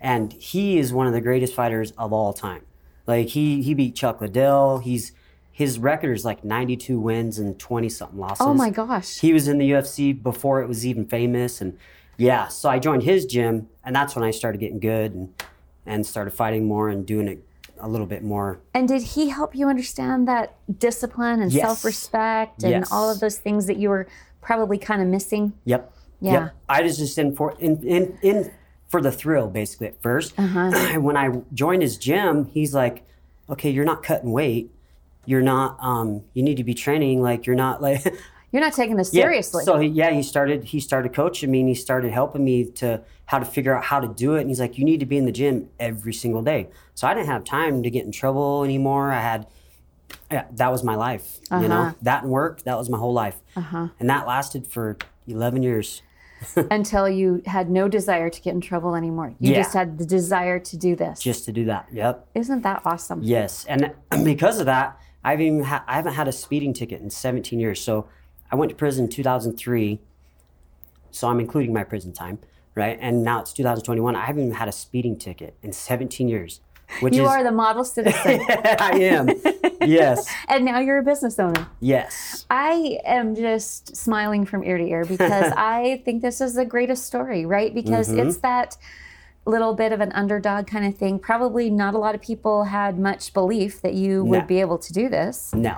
and 0.00 0.32
he 0.32 0.78
is 0.78 0.92
one 0.94 1.06
of 1.06 1.12
the 1.12 1.20
greatest 1.20 1.52
fighters 1.54 1.90
of 1.98 2.10
all 2.12 2.32
time. 2.32 2.62
Like 3.06 3.28
he 3.28 3.62
he 3.62 3.74
beat 3.74 3.94
Chuck 3.94 4.20
Liddell. 4.20 4.78
He's 4.78 5.12
his 5.50 5.78
record 5.78 6.16
is 6.16 6.24
like 6.24 6.44
92 6.44 6.98
wins 6.98 7.38
and 7.38 7.58
20 7.58 7.88
something 7.90 8.18
losses. 8.18 8.46
Oh 8.46 8.54
my 8.54 8.70
gosh. 8.70 9.18
He 9.20 9.32
was 9.34 9.48
in 9.48 9.58
the 9.58 9.70
UFC 9.70 10.20
before 10.20 10.62
it 10.62 10.68
was 10.68 10.86
even 10.86 11.04
famous, 11.04 11.60
and 11.60 11.76
yeah, 12.16 12.48
so 12.48 12.68
I 12.70 12.78
joined 12.78 13.02
his 13.02 13.26
gym, 13.26 13.68
and 13.84 13.94
that's 13.94 14.14
when 14.16 14.24
I 14.24 14.30
started 14.30 14.58
getting 14.58 14.80
good 14.80 15.12
and 15.14 15.34
and 15.84 16.06
started 16.06 16.30
fighting 16.32 16.66
more 16.66 16.88
and 16.88 17.04
doing 17.04 17.26
it 17.28 17.44
a 17.80 17.88
little 17.88 18.06
bit 18.06 18.22
more. 18.22 18.60
And 18.72 18.86
did 18.86 19.02
he 19.02 19.28
help 19.30 19.56
you 19.56 19.68
understand 19.68 20.28
that 20.28 20.54
discipline 20.78 21.42
and 21.42 21.52
Yes. 21.52 21.64
self 21.64 21.84
respect 21.84 22.62
and 22.62 22.70
Yes. 22.70 22.92
all 22.92 23.10
of 23.10 23.18
those 23.18 23.38
things 23.38 23.66
that 23.66 23.76
you 23.76 23.88
were 23.88 24.06
probably 24.40 24.78
kind 24.78 25.02
of 25.02 25.08
missing? 25.08 25.52
Yep. 25.64 25.92
Yeah. 26.20 26.32
Yep. 26.32 26.54
I 26.68 26.82
was 26.82 26.96
just 26.98 27.18
in 27.18 27.34
for 27.34 27.56
in 27.58 27.82
in, 27.84 28.16
in 28.22 28.50
for 28.92 29.00
the 29.00 29.10
thrill 29.10 29.48
basically 29.48 29.88
at 29.88 30.00
1st 30.02 30.32
Uh-huh. 30.38 31.00
when 31.06 31.16
I 31.16 31.30
joined 31.54 31.82
his 31.82 31.96
gym, 31.96 32.44
he's 32.44 32.72
like, 32.74 33.02
"Okay, 33.48 33.70
you're 33.70 33.86
not 33.86 34.02
cutting 34.04 34.30
weight. 34.30 34.70
You're 35.24 35.40
not. 35.42 35.78
Um, 35.80 36.22
you 36.34 36.42
need 36.44 36.58
to 36.58 36.64
be 36.64 36.74
training. 36.74 37.22
Like 37.22 37.46
you're 37.46 37.56
not 37.56 37.82
like." 37.82 38.04
You're 38.54 38.60
not 38.60 38.74
taking 38.74 38.96
this 38.96 39.14
Yeah. 39.14 39.22
seriously. 39.22 39.64
So 39.64 39.78
he, 39.78 39.88
yeah, 39.88 40.10
he 40.10 40.22
started 40.22 40.62
he 40.64 40.78
started 40.78 41.14
coaching 41.14 41.50
me 41.50 41.60
and 41.60 41.68
he 41.70 41.74
started 41.74 42.12
helping 42.12 42.44
me 42.44 42.66
to 42.82 43.00
how 43.24 43.38
to 43.38 43.46
figure 43.46 43.74
out 43.74 43.82
how 43.82 43.98
to 43.98 44.08
do 44.08 44.34
it. 44.34 44.40
And 44.42 44.50
he's 44.50 44.60
like, 44.60 44.76
you 44.76 44.84
need 44.84 45.00
to 45.00 45.06
be 45.06 45.16
in 45.16 45.24
the 45.24 45.32
gym 45.32 45.70
every 45.80 46.12
single 46.12 46.42
day. 46.42 46.68
So 46.94 47.08
I 47.08 47.14
didn't 47.14 47.28
have 47.28 47.44
time 47.44 47.82
to 47.82 47.88
get 47.88 48.04
in 48.04 48.12
trouble 48.12 48.62
anymore. 48.62 49.10
I 49.10 49.22
had 49.22 49.46
yeah, 50.30 50.44
that 50.52 50.70
was 50.70 50.84
my 50.84 50.96
life. 50.96 51.38
You 51.50 51.56
Uh-huh. 51.56 51.66
know, 51.68 51.94
that 52.02 52.24
and 52.24 52.30
work, 52.30 52.60
that 52.64 52.76
was 52.76 52.90
my 52.90 52.98
whole 52.98 53.14
life. 53.14 53.38
Uh-huh. 53.56 53.88
And 53.98 54.10
that 54.10 54.26
lasted 54.26 54.66
for 54.66 54.98
eleven 55.26 55.62
years. 55.62 56.02
until 56.70 57.08
you 57.08 57.42
had 57.46 57.70
no 57.70 57.88
desire 57.88 58.30
to 58.30 58.40
get 58.40 58.54
in 58.54 58.60
trouble 58.60 58.94
anymore. 58.94 59.34
You 59.40 59.52
Yeah. 59.52 59.62
just 59.62 59.74
had 59.74 59.98
the 59.98 60.06
desire 60.06 60.58
to 60.58 60.76
do 60.76 60.96
this. 60.96 61.20
Just 61.20 61.44
to 61.46 61.52
do 61.52 61.64
that. 61.66 61.88
Yep. 61.92 62.28
Isn't 62.34 62.62
that 62.62 62.82
awesome? 62.84 63.20
Yes, 63.22 63.64
and 63.66 63.92
because 64.24 64.58
of 64.58 64.66
that, 64.66 64.98
I've 65.24 65.40
even 65.40 65.62
ha- 65.64 65.84
I 65.86 65.94
haven't 65.96 66.14
had 66.14 66.28
a 66.28 66.32
speeding 66.32 66.72
ticket 66.74 67.00
in 67.00 67.10
17 67.10 67.58
years. 67.60 67.80
So 67.80 68.08
I 68.50 68.56
went 68.56 68.70
to 68.70 68.76
prison 68.76 69.04
in 69.04 69.10
2003. 69.10 70.00
So 71.10 71.28
I'm 71.28 71.40
including 71.40 71.72
my 71.74 71.84
prison 71.84 72.12
time, 72.12 72.38
right? 72.74 72.98
And 73.00 73.22
now 73.22 73.40
it's 73.40 73.52
2021. 73.52 74.16
I 74.16 74.24
haven't 74.24 74.44
even 74.44 74.54
had 74.56 74.68
a 74.68 74.72
speeding 74.72 75.18
ticket 75.18 75.56
in 75.62 75.72
17 75.72 76.26
years, 76.28 76.60
which 77.00 77.14
You 77.16 77.22
is 77.22 77.28
are 77.28 77.42
the 77.44 77.52
model 77.52 77.84
citizen. 77.84 78.40
I 78.48 78.98
am. 79.00 79.28
Yes, 79.80 80.28
and 80.48 80.64
now 80.64 80.78
you're 80.78 80.98
a 80.98 81.02
business 81.02 81.38
owner. 81.38 81.66
yes, 81.80 82.46
I 82.50 82.98
am 83.04 83.34
just 83.34 83.96
smiling 83.96 84.44
from 84.46 84.62
ear 84.64 84.78
to 84.78 84.84
ear 84.84 85.04
because 85.04 85.52
I 85.56 86.02
think 86.04 86.22
this 86.22 86.40
is 86.40 86.54
the 86.54 86.64
greatest 86.64 87.06
story, 87.06 87.46
right? 87.46 87.74
Because 87.74 88.08
Mm-hmm. 88.08 88.28
it's 88.28 88.38
that 88.38 88.76
little 89.44 89.74
bit 89.74 89.90
of 89.92 90.00
an 90.00 90.12
underdog 90.12 90.66
kind 90.68 90.84
of 90.86 90.96
thing. 90.96 91.18
Probably 91.18 91.68
not 91.68 91.94
a 91.94 91.98
lot 91.98 92.14
of 92.14 92.20
people 92.22 92.64
had 92.64 92.98
much 92.98 93.32
belief 93.32 93.80
that 93.82 93.94
you 93.94 94.24
would 94.24 94.40
No. 94.42 94.46
be 94.46 94.60
able 94.60 94.78
to 94.78 94.92
do 94.92 95.08
this. 95.08 95.52
no. 95.52 95.76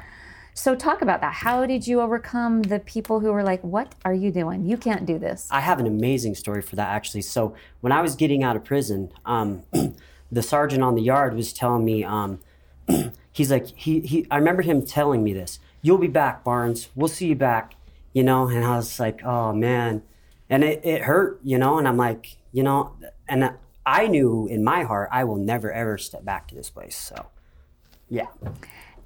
So, 0.57 0.77
talk 0.77 1.03
about 1.03 1.21
that. 1.23 1.33
How 1.33 1.67
did 1.67 1.85
you 1.89 2.01
overcome 2.01 2.63
the 2.63 2.79
people 2.79 3.19
who 3.19 3.33
were 3.33 3.43
like, 3.43 3.61
What 3.65 3.93
are 4.05 4.15
you 4.15 4.31
doing? 4.31 4.65
You 4.65 4.77
can't 4.77 5.05
do 5.05 5.19
this. 5.19 5.49
I 5.51 5.61
have 5.61 5.81
an 5.81 5.87
amazing 5.89 6.37
story 6.37 6.63
for 6.63 6.77
that 6.77 6.89
actually. 6.91 7.23
So 7.23 7.57
when 7.81 7.91
I 7.93 8.01
was 8.03 8.15
getting 8.15 8.45
out 8.45 8.55
of 8.55 8.63
prison, 8.63 9.11
um, 9.27 9.65
the 10.31 10.43
sergeant 10.43 10.83
on 10.83 10.95
the 10.95 11.03
yard 11.03 11.35
was 11.35 11.53
telling 11.53 11.85
me, 11.85 12.05
um, 12.05 12.41
he's 13.33 13.51
like, 13.51 13.67
he, 13.67 14.01
he, 14.01 14.27
I 14.31 14.37
remember 14.37 14.63
him 14.63 14.85
telling 14.85 15.23
me 15.23 15.33
this. 15.33 15.59
You'll 15.83 15.99
be 15.99 16.09
back, 16.09 16.45
Barnes. 16.45 16.89
We'll 16.95 17.09
see 17.09 17.29
you 17.29 17.35
back. 17.37 17.75
You 18.13 18.23
know, 18.23 18.49
and 18.49 18.65
I 18.65 18.77
was 18.77 19.01
like, 19.01 19.25
oh 19.25 19.53
man, 19.53 20.03
and 20.49 20.63
it, 20.63 20.85
it 20.85 21.03
hurt. 21.03 21.41
You 21.43 21.59
know, 21.59 21.79
and 21.79 21.89
I'm 21.89 21.97
like, 21.97 22.37
you 22.53 22.63
know, 22.63 22.95
and 23.29 23.51
I 23.85 24.07
knew 24.07 24.47
in 24.47 24.63
my 24.63 24.85
heart 24.85 25.09
I 25.13 25.25
will 25.25 25.37
never 25.37 25.73
ever 25.73 25.99
step 25.99 26.25
back 26.25 26.47
to 26.49 26.55
this 26.55 26.71
place. 26.71 26.97
So, 26.97 27.27
yeah. 28.09 28.27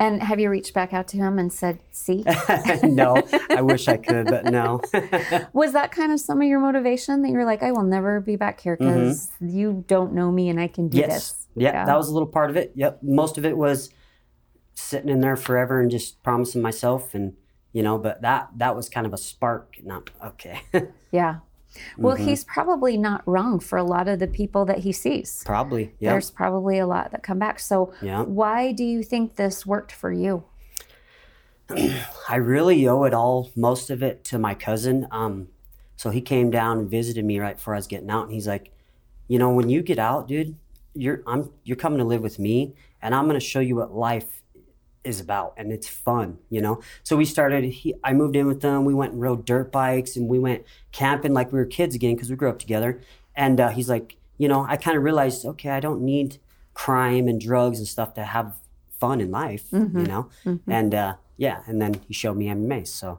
And 0.00 0.22
have 0.22 0.38
you 0.38 0.48
reached 0.50 0.74
back 0.74 0.92
out 0.92 1.08
to 1.08 1.16
him 1.16 1.38
and 1.38 1.52
said, 1.52 1.80
See? 1.90 2.24
no, 2.82 3.20
I 3.50 3.62
wish 3.62 3.88
I 3.88 3.96
could, 3.96 4.26
but 4.26 4.44
no. 4.44 4.80
Was 5.52 5.72
that 5.72 5.90
kind 5.90 6.12
of 6.12 6.20
some 6.20 6.40
of 6.40 6.46
your 6.46 6.60
motivation 6.60 7.22
that 7.22 7.28
you 7.28 7.34
were 7.34 7.44
like, 7.44 7.62
I 7.62 7.72
will 7.72 7.82
never 7.82 8.20
be 8.20 8.36
back 8.36 8.60
here 8.60 8.76
because 8.76 9.30
you 9.40 9.84
don't 9.88 10.12
know 10.12 10.30
me 10.30 10.48
and 10.48 10.60
I 10.60 10.68
can 10.68 10.88
do 10.88 10.98
Mm-hmm. 10.98 11.10
Yes. 11.10 11.32
this? 11.32 11.46
Yeah, 11.56 11.84
that 11.84 11.96
was 11.96 12.08
a 12.08 12.12
little 12.12 12.28
part 12.28 12.50
of 12.50 12.56
it. 12.56 12.72
Yep. 12.76 13.00
Most 13.02 13.38
of 13.38 13.44
it 13.44 13.56
was 13.56 13.90
sitting 14.74 15.08
in 15.08 15.20
there 15.20 15.34
forever 15.36 15.80
and 15.80 15.90
just 15.90 16.22
promising 16.22 16.62
myself 16.62 17.14
and 17.14 17.34
you 17.72 17.82
know, 17.82 17.98
but 17.98 18.22
that 18.22 18.48
that 18.56 18.74
was 18.76 18.88
kind 18.88 19.06
of 19.06 19.12
a 19.12 19.18
spark. 19.18 19.76
Not 19.82 20.10
okay. 20.24 20.60
Yeah. 21.10 21.38
Well, 21.96 22.16
Mm-hmm. 22.16 22.26
he's 22.26 22.44
probably 22.44 22.96
not 22.96 23.22
wrong 23.26 23.60
for 23.60 23.76
a 23.78 23.84
lot 23.84 24.08
of 24.08 24.18
the 24.18 24.26
people 24.26 24.64
that 24.66 24.78
he 24.78 24.92
sees. 24.92 25.42
Probably. 25.44 25.94
Yeah. 25.98 26.10
There's 26.12 26.30
probably 26.30 26.78
a 26.78 26.86
lot 26.86 27.10
that 27.12 27.22
come 27.22 27.38
back. 27.38 27.58
So, 27.60 27.92
Yeah. 28.02 28.22
why 28.22 28.72
do 28.72 28.84
you 28.84 29.02
think 29.02 29.36
this 29.36 29.64
worked 29.66 29.92
for 29.92 30.10
you? 30.12 30.44
I 32.28 32.36
really 32.36 32.86
owe 32.88 33.04
it 33.04 33.12
all, 33.14 33.50
most 33.54 33.90
of 33.90 34.02
it, 34.02 34.24
to 34.24 34.38
my 34.38 34.54
cousin. 34.54 35.06
Um, 35.10 35.48
so 35.96 36.10
he 36.10 36.20
came 36.20 36.50
down 36.50 36.78
and 36.78 36.90
visited 36.90 37.24
me 37.24 37.38
right 37.38 37.56
before 37.56 37.74
I 37.74 37.78
was 37.78 37.86
getting 37.86 38.08
out, 38.10 38.24
and 38.24 38.32
he's 38.32 38.46
like, 38.46 38.70
you 39.26 39.38
know, 39.38 39.50
when 39.50 39.68
you 39.68 39.82
get 39.82 39.98
out, 39.98 40.28
dude, 40.28 40.56
you're 40.94 41.22
I'm 41.26 41.50
you're 41.64 41.76
coming 41.76 41.98
to 41.98 42.04
live 42.04 42.22
with 42.22 42.38
me, 42.38 42.74
and 43.02 43.14
I'm 43.14 43.26
gonna 43.26 43.40
show 43.40 43.60
you 43.60 43.76
what 43.76 43.94
life 43.94 44.37
is 45.08 45.20
about, 45.20 45.54
and 45.56 45.72
it's 45.72 45.88
fun, 45.88 46.38
you 46.50 46.60
know. 46.60 46.80
So 47.02 47.16
we 47.16 47.24
started. 47.24 47.64
He, 47.64 47.94
I 48.04 48.12
moved 48.12 48.36
in 48.36 48.46
with 48.46 48.60
them. 48.60 48.84
We 48.84 48.94
went 48.94 49.12
and 49.12 49.20
rode 49.22 49.44
dirt 49.44 49.72
bikes, 49.72 50.16
and 50.16 50.28
we 50.28 50.38
went 50.38 50.64
camping 50.92 51.32
like 51.34 51.52
we 51.52 51.58
were 51.58 51.66
kids 51.66 51.94
again 51.94 52.14
because 52.14 52.30
we 52.30 52.36
grew 52.36 52.50
up 52.50 52.58
together. 52.58 53.00
And 53.34 53.60
uh, 53.60 53.68
he's 53.70 53.88
like, 53.88 54.16
you 54.36 54.48
know, 54.48 54.64
I 54.68 54.76
kind 54.76 54.96
of 54.96 55.02
realized, 55.02 55.44
okay, 55.46 55.70
I 55.70 55.80
don't 55.80 56.02
need 56.02 56.38
crime 56.74 57.26
and 57.28 57.40
drugs 57.40 57.78
and 57.78 57.88
stuff 57.88 58.14
to 58.14 58.24
have 58.24 58.54
fun 58.98 59.20
in 59.20 59.30
life, 59.30 59.64
you 59.72 59.88
know. 59.88 60.28
And 60.66 60.94
uh, 60.94 61.14
yeah, 61.36 61.62
and 61.66 61.80
then 61.80 61.94
he 62.06 62.12
showed 62.14 62.36
me 62.36 62.46
MMA. 62.46 62.86
So 62.86 63.18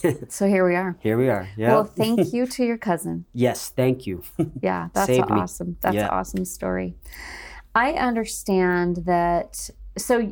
So, 0.28 0.46
here 0.46 0.64
we 0.68 0.76
are. 0.76 0.96
here 1.00 1.18
we 1.18 1.28
are. 1.28 1.48
Yeah. 1.56 1.70
Well, 1.72 1.84
thank 1.84 2.32
you 2.32 2.46
to 2.46 2.64
your 2.64 2.78
cousin. 2.78 3.24
yes, 3.32 3.70
thank 3.70 4.06
you. 4.06 4.22
Yeah, 4.62 4.88
that's 4.92 5.18
awesome. 5.18 5.76
That's 5.80 5.94
Yeah. 5.96 6.04
an 6.04 6.10
awesome 6.10 6.44
story. 6.44 6.94
I 7.74 7.92
understand 7.94 9.02
that. 9.06 9.70
So, 9.98 10.30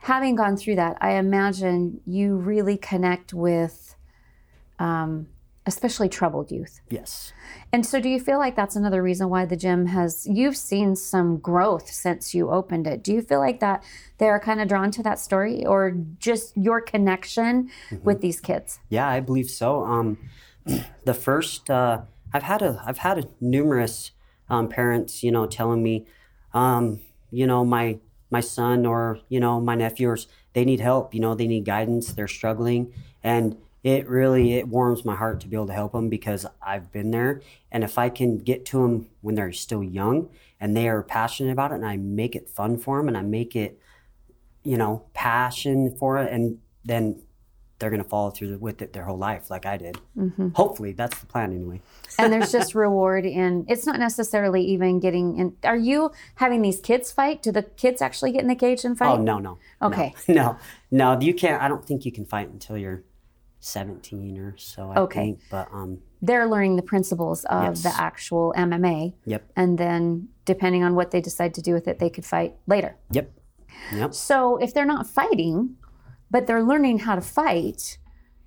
having 0.00 0.34
gone 0.34 0.56
through 0.56 0.76
that, 0.76 0.96
I 1.00 1.12
imagine 1.12 2.00
you 2.06 2.36
really 2.36 2.76
connect 2.76 3.32
with, 3.34 3.94
um, 4.78 5.26
especially 5.66 6.08
troubled 6.08 6.50
youth. 6.50 6.80
yes. 6.88 7.32
And 7.72 7.86
so, 7.86 8.00
do 8.00 8.08
you 8.08 8.18
feel 8.18 8.38
like 8.38 8.56
that's 8.56 8.74
another 8.76 9.02
reason 9.02 9.28
why 9.28 9.44
the 9.44 9.56
gym 9.56 9.86
has? 9.86 10.26
You've 10.26 10.56
seen 10.56 10.96
some 10.96 11.36
growth 11.38 11.88
since 11.90 12.34
you 12.34 12.50
opened 12.50 12.86
it. 12.88 13.04
Do 13.04 13.12
you 13.12 13.22
feel 13.22 13.38
like 13.38 13.60
that 13.60 13.84
they're 14.18 14.40
kind 14.40 14.60
of 14.60 14.66
drawn 14.68 14.90
to 14.92 15.02
that 15.04 15.18
story, 15.20 15.64
or 15.64 15.96
just 16.18 16.56
your 16.56 16.80
connection 16.80 17.70
Mm-hmm. 17.90 18.04
with 18.04 18.20
these 18.20 18.40
kids? 18.40 18.80
Yeah, 18.88 19.08
I 19.08 19.20
believe 19.20 19.48
so. 19.50 19.84
Um, 19.84 20.18
the 21.04 21.14
first, 21.14 21.70
uh, 21.70 22.02
I've 22.32 22.42
had 22.42 22.62
a, 22.62 22.82
I've 22.84 22.98
had 22.98 23.18
a 23.18 23.24
numerous 23.40 24.12
um, 24.48 24.68
parents, 24.68 25.22
you 25.22 25.30
know, 25.30 25.46
telling 25.46 25.82
me, 25.82 26.06
um, 26.54 27.00
you 27.30 27.46
know, 27.46 27.64
my 27.64 27.98
my 28.30 28.40
son 28.40 28.86
or 28.86 29.20
you 29.28 29.40
know 29.40 29.60
my 29.60 29.74
nephews, 29.74 30.26
they 30.52 30.64
need 30.64 30.80
help. 30.80 31.14
You 31.14 31.20
know, 31.20 31.34
they 31.34 31.46
need 31.46 31.64
guidance. 31.64 32.12
They're 32.12 32.28
struggling, 32.28 32.92
and 33.22 33.56
it 33.82 34.08
really 34.08 34.54
it 34.54 34.68
warms 34.68 35.04
my 35.04 35.16
heart 35.16 35.40
to 35.40 35.48
be 35.48 35.56
able 35.56 35.66
to 35.68 35.72
help 35.72 35.92
them 35.92 36.08
because 36.08 36.46
I've 36.62 36.92
been 36.92 37.10
there. 37.10 37.42
And 37.72 37.84
if 37.84 37.98
I 37.98 38.08
can 38.08 38.38
get 38.38 38.64
to 38.66 38.82
them 38.82 39.08
when 39.22 39.34
they're 39.34 39.52
still 39.52 39.82
young 39.82 40.28
and 40.60 40.76
they 40.76 40.88
are 40.88 41.02
passionate 41.02 41.52
about 41.52 41.72
it, 41.72 41.76
and 41.76 41.86
I 41.86 41.96
make 41.96 42.36
it 42.36 42.50
fun 42.50 42.78
for 42.78 42.98
them, 42.98 43.08
and 43.08 43.16
I 43.16 43.22
make 43.22 43.56
it 43.56 43.80
you 44.62 44.76
know, 44.76 45.04
passion 45.14 45.94
for 45.96 46.18
it, 46.18 46.32
and 46.32 46.58
then 46.84 47.22
they're 47.80 47.90
gonna 47.90 48.04
follow 48.04 48.30
through 48.30 48.56
with 48.58 48.80
it 48.82 48.92
their 48.92 49.04
whole 49.04 49.18
life, 49.18 49.50
like 49.50 49.66
I 49.66 49.76
did. 49.78 49.98
Hopefully, 50.54 50.92
that's 50.92 51.18
the 51.18 51.26
plan 51.26 51.52
anyway. 51.52 51.80
and 52.18 52.32
there's 52.32 52.52
just 52.52 52.74
reward 52.74 53.24
in 53.26 53.64
it's 53.68 53.86
not 53.86 53.98
necessarily 53.98 54.62
even 54.62 55.00
getting 55.00 55.36
in 55.36 55.56
are 55.64 55.76
you 55.76 56.10
having 56.36 56.60
these 56.62 56.78
kids 56.80 57.10
fight 57.10 57.42
do 57.42 57.50
the 57.50 57.62
kids 57.62 58.02
actually 58.02 58.30
get 58.32 58.42
in 58.42 58.48
the 58.48 58.54
cage 58.54 58.84
and 58.84 58.96
fight 58.98 59.08
Oh 59.08 59.16
no, 59.16 59.38
no, 59.38 59.58
Okay. 59.82 60.14
no, 60.28 60.34
no, 60.92 61.14
no. 61.14 61.20
You 61.20 61.34
can't. 61.34 61.60
I 61.62 61.66
don't 61.68 61.84
think 61.84 62.04
you 62.04 62.12
can 62.12 62.24
fight 62.26 62.48
until 62.50 62.76
you're 62.76 63.02
17 63.60 64.38
or 64.38 64.54
so. 64.56 64.90
I 64.90 65.00
Okay. 65.00 65.20
think. 65.20 65.40
But 65.50 65.68
um, 65.72 65.98
they're 66.22 66.46
learning 66.46 66.76
the 66.76 66.82
principles 66.82 67.44
of 67.46 67.62
Yes. 67.62 67.82
the 67.82 67.92
actual 68.00 68.52
mma 68.56 69.14
yep, 69.24 69.42
and 69.56 69.78
then 69.78 70.28
depending 70.44 70.82
on 70.84 70.94
what 70.94 71.10
they 71.12 71.20
decide 71.22 71.54
to 71.54 71.62
do 71.62 71.72
with 71.72 71.88
it 71.88 71.98
they 71.98 72.10
could 72.10 72.26
fight 72.26 72.56
later 72.66 72.96
yep, 73.10 73.32
yep. 73.94 74.12
so 74.12 74.58
if 74.58 74.74
they're 74.74 74.84
not 74.84 75.06
fighting 75.06 75.76
but 76.30 76.46
they're 76.46 76.62
learning 76.62 77.00
how 77.00 77.14
to 77.14 77.20
fight 77.20 77.98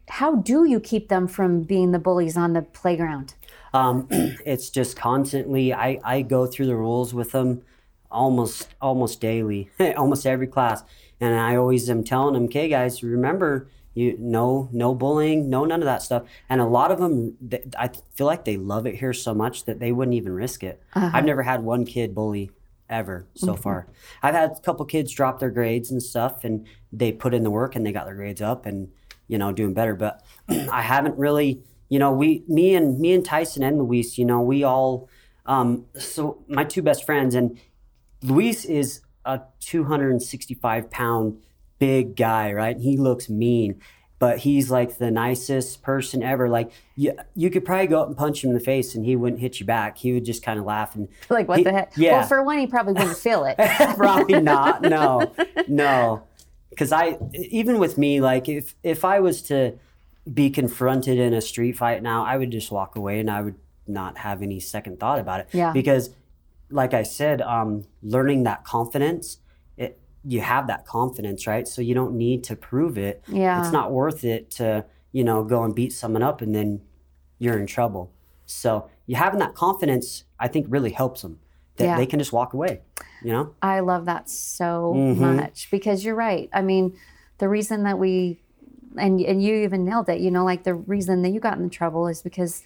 how 0.10 0.36
do 0.36 0.66
you 0.66 0.80
keep 0.80 1.08
them 1.08 1.28
from 1.28 1.62
being 1.64 1.92
the 1.92 2.00
bullies 2.00 2.36
on 2.38 2.54
the 2.54 2.62
playground 2.62 3.36
Um, 3.74 4.08
it's 4.46 4.70
just 4.70 4.96
constantly. 4.98 5.74
I 5.74 6.00
I 6.04 6.22
go 6.22 6.46
through 6.46 6.68
the 6.68 6.76
rules 6.76 7.14
with 7.14 7.32
them 7.32 7.64
almost 8.12 8.68
almost 8.80 9.20
daily, 9.20 9.70
almost 9.98 10.26
every 10.28 10.46
class, 10.48 10.84
and 11.20 11.34
I 11.40 11.56
always 11.56 11.90
am 11.90 12.04
telling 12.04 12.34
them, 12.36 12.46
"Okay, 12.46 12.68
guys, 12.70 13.02
remember." 13.04 13.68
You 13.96 14.16
no 14.20 14.70
no 14.72 14.96
bullying, 14.96 15.50
no 15.52 15.66
none 15.66 15.82
of 15.82 15.86
that 15.86 16.02
stuff, 16.02 16.24
and 16.50 16.60
a 16.60 16.66
lot 16.66 16.90
of 16.92 16.98
them, 16.98 17.38
I 17.78 17.92
feel 18.16 18.26
like 18.26 18.44
they 18.44 18.58
love 18.58 18.88
it 18.88 18.96
here 18.96 19.14
so 19.14 19.36
much 19.36 19.66
that 19.66 19.78
they 19.80 19.92
wouldn't 19.92 20.16
even 20.16 20.34
risk 20.34 20.64
it. 20.64 20.82
I've 21.14 21.26
never 21.26 21.44
had 21.44 21.64
one 21.64 21.86
kid 21.86 22.16
bully 22.16 22.50
ever 22.90 23.28
so 23.36 23.56
far. 23.56 23.88
I've 24.22 24.36
had 24.36 24.52
a 24.52 24.60
couple 24.62 24.86
kids 24.86 25.12
drop 25.12 25.40
their 25.40 25.50
grades 25.50 25.92
and 25.92 26.02
stuff, 26.02 26.44
and 26.44 26.66
they 26.92 27.12
put 27.12 27.34
in 27.34 27.44
the 27.44 27.52
work 27.52 27.76
and 27.76 27.86
they 27.86 27.92
got 27.92 28.06
their 28.06 28.16
grades 28.16 28.42
up 28.42 28.66
and 28.66 28.92
you 29.28 29.38
know 29.38 29.52
doing 29.52 29.74
better. 29.74 29.96
But 29.96 30.24
I 30.50 30.82
haven't 30.82 31.18
really, 31.18 31.64
you 31.90 32.00
know, 32.00 32.12
we, 32.12 32.44
me 32.48 32.76
and 32.76 33.00
me 33.00 33.14
and 33.14 33.26
Tyson 33.26 33.64
and 33.64 33.80
Luis, 33.80 34.18
you 34.18 34.26
know, 34.26 34.42
we 34.42 34.64
all, 34.64 35.10
um, 35.46 35.86
so 35.98 36.44
my 36.48 36.64
two 36.64 36.82
best 36.82 37.06
friends, 37.06 37.36
and 37.36 37.60
Luis 38.22 38.66
is 38.66 39.02
a 39.26 39.42
265 39.60 40.90
pound 40.90 41.42
big 41.80 42.16
guy, 42.16 42.52
right? 42.54 42.78
He 42.78 42.98
looks 42.98 43.30
mean, 43.30 43.82
but 44.20 44.40
he's 44.40 44.72
like 44.72 44.98
the 44.98 45.12
nicest 45.12 45.82
person 45.82 46.24
ever. 46.24 46.48
Like 46.50 46.72
you, 46.96 47.14
you 47.36 47.50
could 47.50 47.66
probably 47.66 47.88
go 47.88 48.02
up 48.02 48.08
and 48.08 48.16
punch 48.18 48.44
him 48.44 48.52
in 48.52 48.54
the 48.54 48.64
face, 48.64 48.96
and 48.96 49.04
he 49.06 49.16
wouldn't 49.16 49.42
hit 49.42 49.60
you 49.60 49.66
back. 49.66 49.98
He 49.98 50.14
would 50.14 50.24
just 50.26 50.44
kind 50.44 50.60
of 50.60 50.66
laugh 50.66 50.96
and 50.96 51.08
Like, 51.30 51.48
what 51.48 51.58
he- 51.58 51.64
the 51.64 51.72
heck? 51.74 51.94
Yeah, 51.98 52.20
Well, 52.20 52.28
for 52.28 52.44
one, 52.44 52.58
he 52.60 52.68
probably 52.68 52.94
wouldn't 52.94 53.18
feel 53.18 53.44
it. 53.46 53.58
probably 53.98 54.42
not. 54.42 54.82
No, 54.82 55.34
no, 55.68 56.24
because 56.70 56.92
I 56.92 57.18
even 57.34 57.80
with 57.80 57.98
me, 57.98 58.22
like 58.22 58.48
if 58.48 58.76
if 58.84 59.04
I 59.04 59.20
was 59.20 59.42
to 59.44 59.78
be 60.34 60.50
confronted 60.50 61.18
in 61.20 61.34
a 61.34 61.42
street 61.42 61.74
fight 61.74 62.02
now, 62.02 62.24
I 62.26 62.38
would 62.38 62.52
just 62.52 62.72
walk 62.72 62.96
away 62.96 63.20
and 63.20 63.30
I 63.30 63.42
would 63.42 63.56
not 63.88 64.18
have 64.20 64.42
any 64.42 64.62
second 64.62 64.98
thought 65.00 65.20
about 65.20 65.42
it. 65.42 65.48
Yeah. 65.52 65.74
Because, 65.74 66.12
like 66.70 66.94
I 66.94 67.04
said, 67.04 67.42
um, 67.42 67.84
learning 68.02 68.44
that 68.44 68.64
confidence, 68.64 69.40
you 70.26 70.42
have 70.42 70.68
that 70.68 70.86
confidence, 70.86 71.46
right? 71.48 71.68
So 71.68 71.82
you 71.82 71.94
don't 71.94 72.16
need 72.16 72.44
to 72.46 72.56
prove 72.56 72.98
it. 72.98 73.24
Yeah. 73.28 73.60
It's 73.62 73.72
not 73.74 73.92
worth 73.92 74.24
it 74.24 74.50
to 74.52 74.86
you 75.12 75.24
know 75.24 75.44
go 75.44 75.64
and 75.64 75.76
beat 75.76 75.94
someone 75.94 76.24
up 76.24 76.42
and 76.42 76.54
then 76.56 76.82
you're 77.40 77.58
in 77.60 77.68
trouble. 77.68 78.12
So 78.46 78.90
you 79.06 79.16
having 79.16 79.40
that 79.40 79.54
confidence, 79.56 80.24
I 80.40 80.48
think, 80.48 80.68
really 80.70 80.92
helps 80.92 81.22
them. 81.22 81.40
That 81.78 81.86
Yeah. 81.86 81.98
they 81.98 82.06
can 82.06 82.20
just 82.20 82.32
walk 82.32 82.54
away. 82.54 82.82
You 83.24 83.32
know. 83.32 83.56
I 83.62 83.80
love 83.80 84.06
that 84.06 84.30
so 84.30 84.94
Mm-hmm. 84.96 85.36
much 85.38 85.70
because 85.72 86.06
you're 86.06 86.16
right. 86.16 86.50
I 86.54 86.62
mean, 86.62 86.96
the 87.40 87.50
reason 87.50 87.84
that 87.84 87.98
we 88.00 88.40
and 88.98 89.20
and 89.22 89.42
you 89.44 89.56
even 89.64 89.84
nailed 89.86 90.08
it, 90.10 90.20
you 90.22 90.30
know, 90.32 90.46
like 90.46 90.64
the 90.64 90.76
reason 90.76 91.24
that 91.24 91.30
you 91.30 91.40
got 91.40 91.58
in 91.58 91.70
trouble 91.70 92.08
is 92.08 92.22
because 92.22 92.64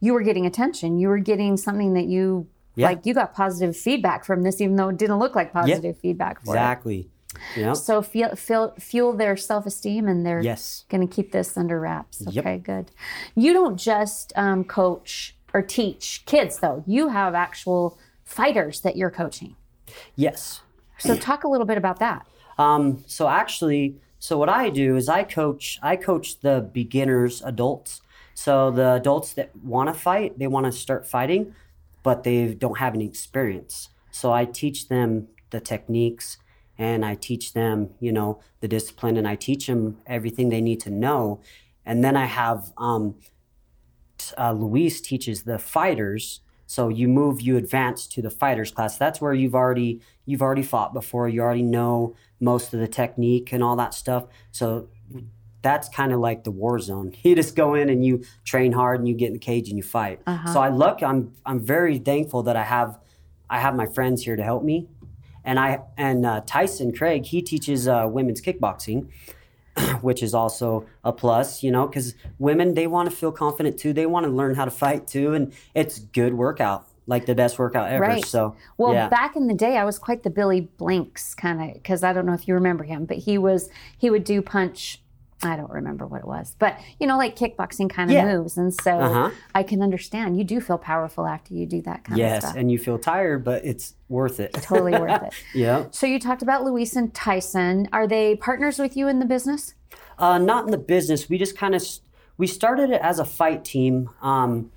you 0.00 0.12
were 0.12 0.22
getting 0.22 0.46
attention. 0.46 0.98
You 0.98 1.08
were 1.08 1.18
getting 1.18 1.56
something 1.56 1.94
that 1.94 2.06
you 2.06 2.46
Yeah. 2.76 2.88
like 2.88 3.06
you 3.06 3.14
got 3.14 3.34
positive 3.34 3.76
feedback 3.76 4.24
from 4.24 4.42
this 4.42 4.60
even 4.60 4.76
though 4.76 4.88
it 4.88 4.96
didn't 4.96 5.18
look 5.18 5.34
like 5.34 5.52
positive 5.52 5.96
feedback 5.98 6.44
for 6.44 6.54
it. 6.54 6.58
Exactly. 6.58 7.08
You 7.56 7.62
know. 7.62 7.74
So 7.74 8.00
feel, 8.02 8.34
feel, 8.36 8.74
fuel 8.78 9.12
their 9.12 9.36
self 9.36 9.66
esteem 9.66 10.06
and 10.06 10.24
they're 10.24 10.40
Yes. 10.40 10.84
going 10.88 11.06
to 11.06 11.12
keep 11.12 11.32
this 11.32 11.56
under 11.56 11.80
wraps. 11.80 12.22
Yep. 12.28 12.44
Okay, 12.44 12.58
good. 12.58 12.90
You 13.34 13.52
don't 13.52 13.76
just 13.76 14.32
um, 14.36 14.64
coach 14.64 15.34
or 15.52 15.62
teach 15.62 16.22
kids, 16.26 16.58
though. 16.58 16.82
You 16.86 17.08
have 17.08 17.34
actual 17.34 17.98
fighters 18.24 18.80
that 18.82 18.96
you're 18.96 19.10
coaching. 19.10 19.56
Yes. 20.16 20.60
So 20.98 21.16
talk 21.16 21.44
a 21.44 21.48
little 21.48 21.66
bit 21.66 21.76
about 21.76 21.98
that. 21.98 22.26
Um, 22.56 23.02
so 23.06 23.28
actually, 23.28 23.96
so 24.20 24.38
what 24.38 24.48
I 24.48 24.70
do 24.70 24.96
is 24.96 25.08
I 25.08 25.24
coach. 25.24 25.78
I 25.82 25.96
coach 25.96 26.40
the 26.40 26.68
beginners, 26.72 27.42
adults. 27.42 28.00
So 28.34 28.70
the 28.70 28.94
adults 28.94 29.32
that 29.34 29.50
want 29.62 29.88
to 29.88 29.94
fight, 29.94 30.38
they 30.38 30.46
want 30.46 30.66
to 30.66 30.72
start 30.72 31.06
fighting, 31.06 31.54
but 32.04 32.22
they 32.22 32.54
don't 32.54 32.78
have 32.78 32.94
any 32.94 33.06
experience. 33.06 33.88
So 34.12 34.32
I 34.32 34.44
teach 34.44 34.86
them 34.86 35.26
the 35.50 35.58
techniques, 35.58 36.38
and 36.78 37.04
I 37.04 37.16
teach 37.16 37.52
them, 37.52 37.90
you 37.98 38.12
know, 38.12 38.40
the 38.60 38.68
discipline, 38.68 39.16
and 39.16 39.26
I 39.26 39.34
teach 39.34 39.66
them 39.66 39.98
everything 40.06 40.48
they 40.50 40.60
need 40.60 40.80
to 40.80 40.90
know. 40.90 41.40
And 41.84 42.04
then 42.04 42.16
I 42.16 42.26
have 42.26 42.72
um, 42.78 43.16
uh, 44.38 44.52
Luis 44.52 45.00
teaches 45.00 45.42
the 45.42 45.58
fighters. 45.58 46.40
So 46.66 46.88
you 46.88 47.08
move, 47.08 47.40
you 47.40 47.56
advance 47.56 48.06
to 48.08 48.22
the 48.22 48.30
fighters 48.30 48.70
class. 48.70 48.96
That's 48.96 49.20
where 49.20 49.34
you've 49.34 49.54
already 49.54 50.00
you've 50.24 50.42
already 50.42 50.62
fought 50.62 50.94
before. 50.94 51.28
You 51.28 51.42
already 51.42 51.62
know 51.62 52.16
most 52.40 52.72
of 52.72 52.80
the 52.80 52.88
technique 52.88 53.52
and 53.52 53.62
all 53.62 53.76
that 53.76 53.94
stuff. 53.94 54.24
So 54.50 54.88
that's 55.64 55.88
kind 55.88 56.12
of 56.12 56.20
like 56.20 56.44
the 56.44 56.52
war 56.52 56.78
zone. 56.78 57.12
You 57.24 57.34
just 57.34 57.56
go 57.56 57.74
in 57.74 57.88
and 57.88 58.04
you 58.04 58.22
train 58.44 58.70
hard 58.70 59.00
and 59.00 59.08
you 59.08 59.14
get 59.14 59.28
in 59.28 59.32
the 59.32 59.38
cage 59.40 59.68
and 59.68 59.76
you 59.76 59.82
fight. 59.82 60.20
So 60.52 60.60
I 60.60 60.68
look, 60.68 61.02
I'm 61.02 61.32
I'm 61.44 61.58
very 61.58 61.98
thankful 61.98 62.44
that 62.44 62.54
I 62.54 62.62
have 62.62 63.00
I 63.50 63.58
have 63.58 63.74
my 63.74 63.86
friends 63.86 64.22
here 64.22 64.36
to 64.36 64.42
help 64.42 64.62
me, 64.62 64.86
and 65.42 65.58
I 65.58 65.80
and 65.96 66.24
uh, 66.24 66.42
Tyson 66.46 66.92
Craig 66.94 67.24
he 67.24 67.42
teaches 67.42 67.88
uh, 67.88 68.06
women's 68.08 68.40
kickboxing 68.40 69.08
which 70.00 70.22
is 70.22 70.34
also 70.34 70.86
a 71.02 71.12
plus, 71.12 71.62
you 71.62 71.70
know, 71.70 71.86
because 71.86 72.14
women 72.38 72.74
they 72.74 72.86
want 72.86 73.10
to 73.10 73.14
feel 73.14 73.32
confident 73.32 73.78
too. 73.78 73.92
They 73.92 74.06
want 74.06 74.24
to 74.24 74.30
learn 74.30 74.54
how 74.54 74.64
to 74.64 74.70
fight 74.70 75.06
too, 75.08 75.34
and 75.34 75.52
it's 75.74 75.98
good 75.98 76.34
workout, 76.34 76.86
like 77.06 77.26
the 77.26 77.34
best 77.34 77.58
workout 77.58 77.90
ever. 77.90 78.02
Right. 78.02 78.24
So 78.24 78.56
Well, 78.78 78.94
yeah, 78.94 79.08
back 79.08 79.36
in 79.36 79.48
the 79.48 79.54
day, 79.54 79.76
I 79.76 79.84
was 79.84 79.98
quite 79.98 80.22
the 80.22 80.30
Billy 80.30 80.60
Blanks 80.60 81.34
kind 81.34 81.60
of 81.60 81.74
because 81.74 82.04
I 82.04 82.12
don't 82.12 82.26
know 82.26 82.34
if 82.34 82.46
you 82.46 82.54
remember 82.54 82.84
him, 82.84 83.04
but 83.04 83.18
he 83.18 83.38
was 83.38 83.68
he 83.98 84.10
would 84.10 84.24
do 84.24 84.42
punch. 84.42 85.00
I 85.46 85.56
don't 85.56 85.70
remember 85.70 86.06
what 86.06 86.20
it 86.20 86.26
was, 86.26 86.56
but 86.58 86.78
you 86.98 87.06
know, 87.06 87.16
like 87.18 87.36
kickboxing 87.36 87.90
kind 87.90 88.10
of 88.10 88.14
Yeah. 88.14 88.24
moves, 88.36 88.56
and 88.56 88.72
so 88.72 88.98
Uh-huh. 88.98 89.30
I 89.54 89.62
can 89.62 89.82
understand. 89.82 90.36
You 90.38 90.44
do 90.44 90.60
feel 90.60 90.78
powerful 90.78 91.26
after 91.26 91.54
you 91.54 91.66
do 91.66 91.82
that 91.82 92.04
kind 92.04 92.14
of 92.14 92.18
yes, 92.18 92.54
and 92.54 92.70
you 92.70 92.78
feel 92.78 92.98
tired, 92.98 93.44
but 93.44 93.64
it's 93.64 93.94
worth 94.08 94.40
it. 94.40 94.52
totally 94.54 94.92
worth 94.92 95.22
it. 95.28 95.32
yeah. 95.54 95.84
So 95.90 96.06
you 96.06 96.18
talked 96.18 96.42
about 96.42 96.64
Luis 96.64 96.96
and 96.96 97.12
Tyson. 97.14 97.88
Are 97.92 98.06
they 98.06 98.36
partners 98.36 98.78
with 98.78 98.96
you 98.96 99.08
in 99.08 99.18
the 99.18 99.26
business? 99.26 99.74
Uh, 100.18 100.38
not 100.38 100.64
in 100.64 100.70
the 100.70 100.78
business. 100.78 101.28
We 101.28 101.38
just 101.38 101.56
kind 101.56 101.74
of 101.74 101.82
we 102.36 102.46
started 102.46 102.90
it 102.90 103.00
as 103.00 103.18
a 103.18 103.24
fight 103.24 103.64
team. 103.64 104.10
Um, 104.22 104.70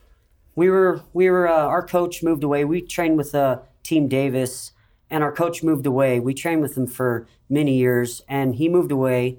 we 0.56 0.70
were 0.70 1.02
we 1.14 1.30
were 1.30 1.48
uh, 1.48 1.54
our 1.66 1.86
coach 1.86 2.24
moved 2.24 2.44
away. 2.44 2.66
We 2.66 2.82
trained 2.82 3.18
with 3.18 3.34
uh, 3.36 3.60
Team 3.84 4.08
Davis, 4.08 4.72
and 5.10 5.24
our 5.24 5.32
coach 5.32 5.64
moved 5.64 5.86
away. 5.86 6.20
We 6.20 6.34
trained 6.34 6.62
with 6.62 6.76
him 6.76 6.88
for 6.88 7.28
many 7.50 7.76
years, 7.78 8.22
and 8.28 8.56
he 8.56 8.68
moved 8.68 8.92
away, 8.92 9.38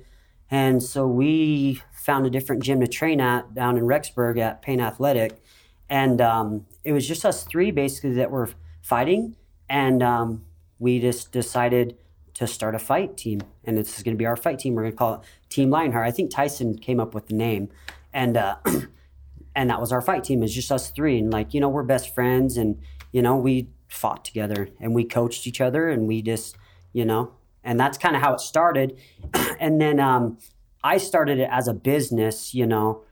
and 0.51 0.83
so 0.83 1.07
we 1.07 1.83
found 1.93 2.27
a 2.27 2.31
different 2.31 2.63
gym 2.63 2.81
to 2.81 2.87
train 2.87 3.21
at 3.21 3.55
down 3.55 3.77
in 3.77 3.85
Rexburg 3.85 4.39
at 4.39 4.63
Payne 4.63 4.81
Athletic, 4.81 5.43
and 5.89 6.21
um, 6.21 6.67
it 6.85 6.93
was 6.93 7.07
just 7.07 7.25
us 7.25 7.45
three 7.45 7.71
basically 7.71 8.15
that 8.15 8.31
were 8.31 8.49
fighting, 8.83 9.37
and 9.69 10.03
um, 10.03 10.45
we 10.79 11.01
just 11.01 11.33
decided 11.33 11.97
to 12.35 12.47
start 12.47 12.75
a 12.75 12.79
fight 12.79 13.17
team, 13.17 13.41
and 13.65 13.77
this 13.77 13.97
is 13.97 14.03
going 14.03 14.15
to 14.15 14.19
be 14.19 14.27
our 14.27 14.37
fight 14.37 14.59
team. 14.59 14.75
We're 14.75 14.83
going 14.83 14.93
to 14.93 14.97
call 14.97 15.15
it 15.15 15.21
Team 15.49 15.71
Lionheart. 15.71 16.07
I 16.07 16.11
think 16.11 16.31
Tyson 16.31 16.79
came 16.79 17.01
up 17.01 17.13
with 17.13 17.27
the 17.27 17.35
name, 17.35 17.69
and 18.13 18.37
uh, 18.37 18.57
and 19.55 19.71
that 19.71 19.81
was 19.81 19.93
our 19.93 20.01
fight 20.01 20.25
team. 20.25 20.43
It's 20.43 20.55
just 20.55 20.73
us 20.73 20.91
three, 20.91 21.19
and 21.19 21.33
like 21.33 21.53
you 21.53 21.61
know, 21.61 21.69
we're 21.69 21.83
best 21.83 22.15
friends, 22.15 22.57
and 22.57 22.81
you 23.13 23.23
know, 23.23 23.37
we 23.37 23.69
fought 23.89 24.25
together, 24.25 24.69
and 24.81 24.95
we 24.95 25.05
coached 25.05 25.47
each 25.47 25.61
other, 25.61 25.89
and 25.89 26.07
we 26.07 26.23
just 26.23 26.57
you 26.93 27.05
know, 27.05 27.33
and 27.69 27.79
that's 27.79 27.99
kind 27.99 28.17
of 28.17 28.23
how 28.23 28.33
it 28.33 28.41
started. 28.41 28.99
and 29.61 29.79
then 29.81 30.01
um, 30.01 30.39
I 30.83 30.97
started 30.97 31.39
it 31.39 31.49
as 31.53 31.69
a 31.69 31.75
business, 31.75 32.55
you 32.55 32.67
know, 32.67 33.03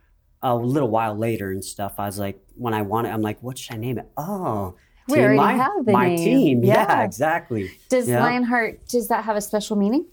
a 0.42 0.57
little 0.57 0.88
while 0.88 1.14
later 1.14 1.51
and 1.51 1.62
stuff. 1.64 1.95
I 1.99 2.07
was 2.07 2.19
like, 2.19 2.40
when 2.57 2.73
I 2.73 2.81
wanted, 2.83 3.12
I'm 3.12 3.21
like, 3.23 3.42
what 3.42 3.59
should 3.59 3.75
I 3.75 3.79
name 3.79 3.99
it? 3.99 4.09
Oh. 4.16 4.75
We 5.09 5.16
Team 5.16 5.25
already 5.25 5.38
Lion- 5.38 5.61
have 5.61 5.85
the 5.85 5.92
my 5.92 6.09
name. 6.09 6.19
team. 6.19 6.64
Yeah, 6.64 6.75
Yeah. 6.88 7.05
exactly. 7.05 7.71
Does 7.90 8.09
Yeah. 8.09 8.25
Lionheart 8.25 8.88
does 8.88 9.09
that 9.09 9.25
have 9.25 9.37
a 9.37 9.40
special 9.40 9.77
meaning? 9.77 10.07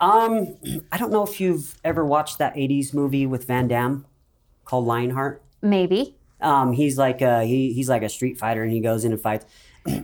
Um, 0.00 0.56
I 0.92 0.98
don't 0.98 1.10
know 1.10 1.22
if 1.24 1.40
you've 1.40 1.78
ever 1.82 2.04
watched 2.04 2.38
that 2.38 2.54
'80s 2.54 2.94
movie 2.94 3.26
with 3.26 3.46
Van 3.46 3.66
Damme 3.68 4.04
called 4.64 4.84
Lionheart. 4.86 5.42
Maybe. 5.62 6.14
Um, 6.40 6.72
he's 6.72 6.96
like 6.98 7.20
a 7.20 7.44
he, 7.44 7.72
he's 7.72 7.88
like 7.88 8.02
a 8.02 8.08
street 8.08 8.38
fighter, 8.38 8.62
and 8.62 8.70
he 8.72 8.80
goes 8.80 9.04
in 9.04 9.12
and 9.12 9.20
fights. 9.20 9.44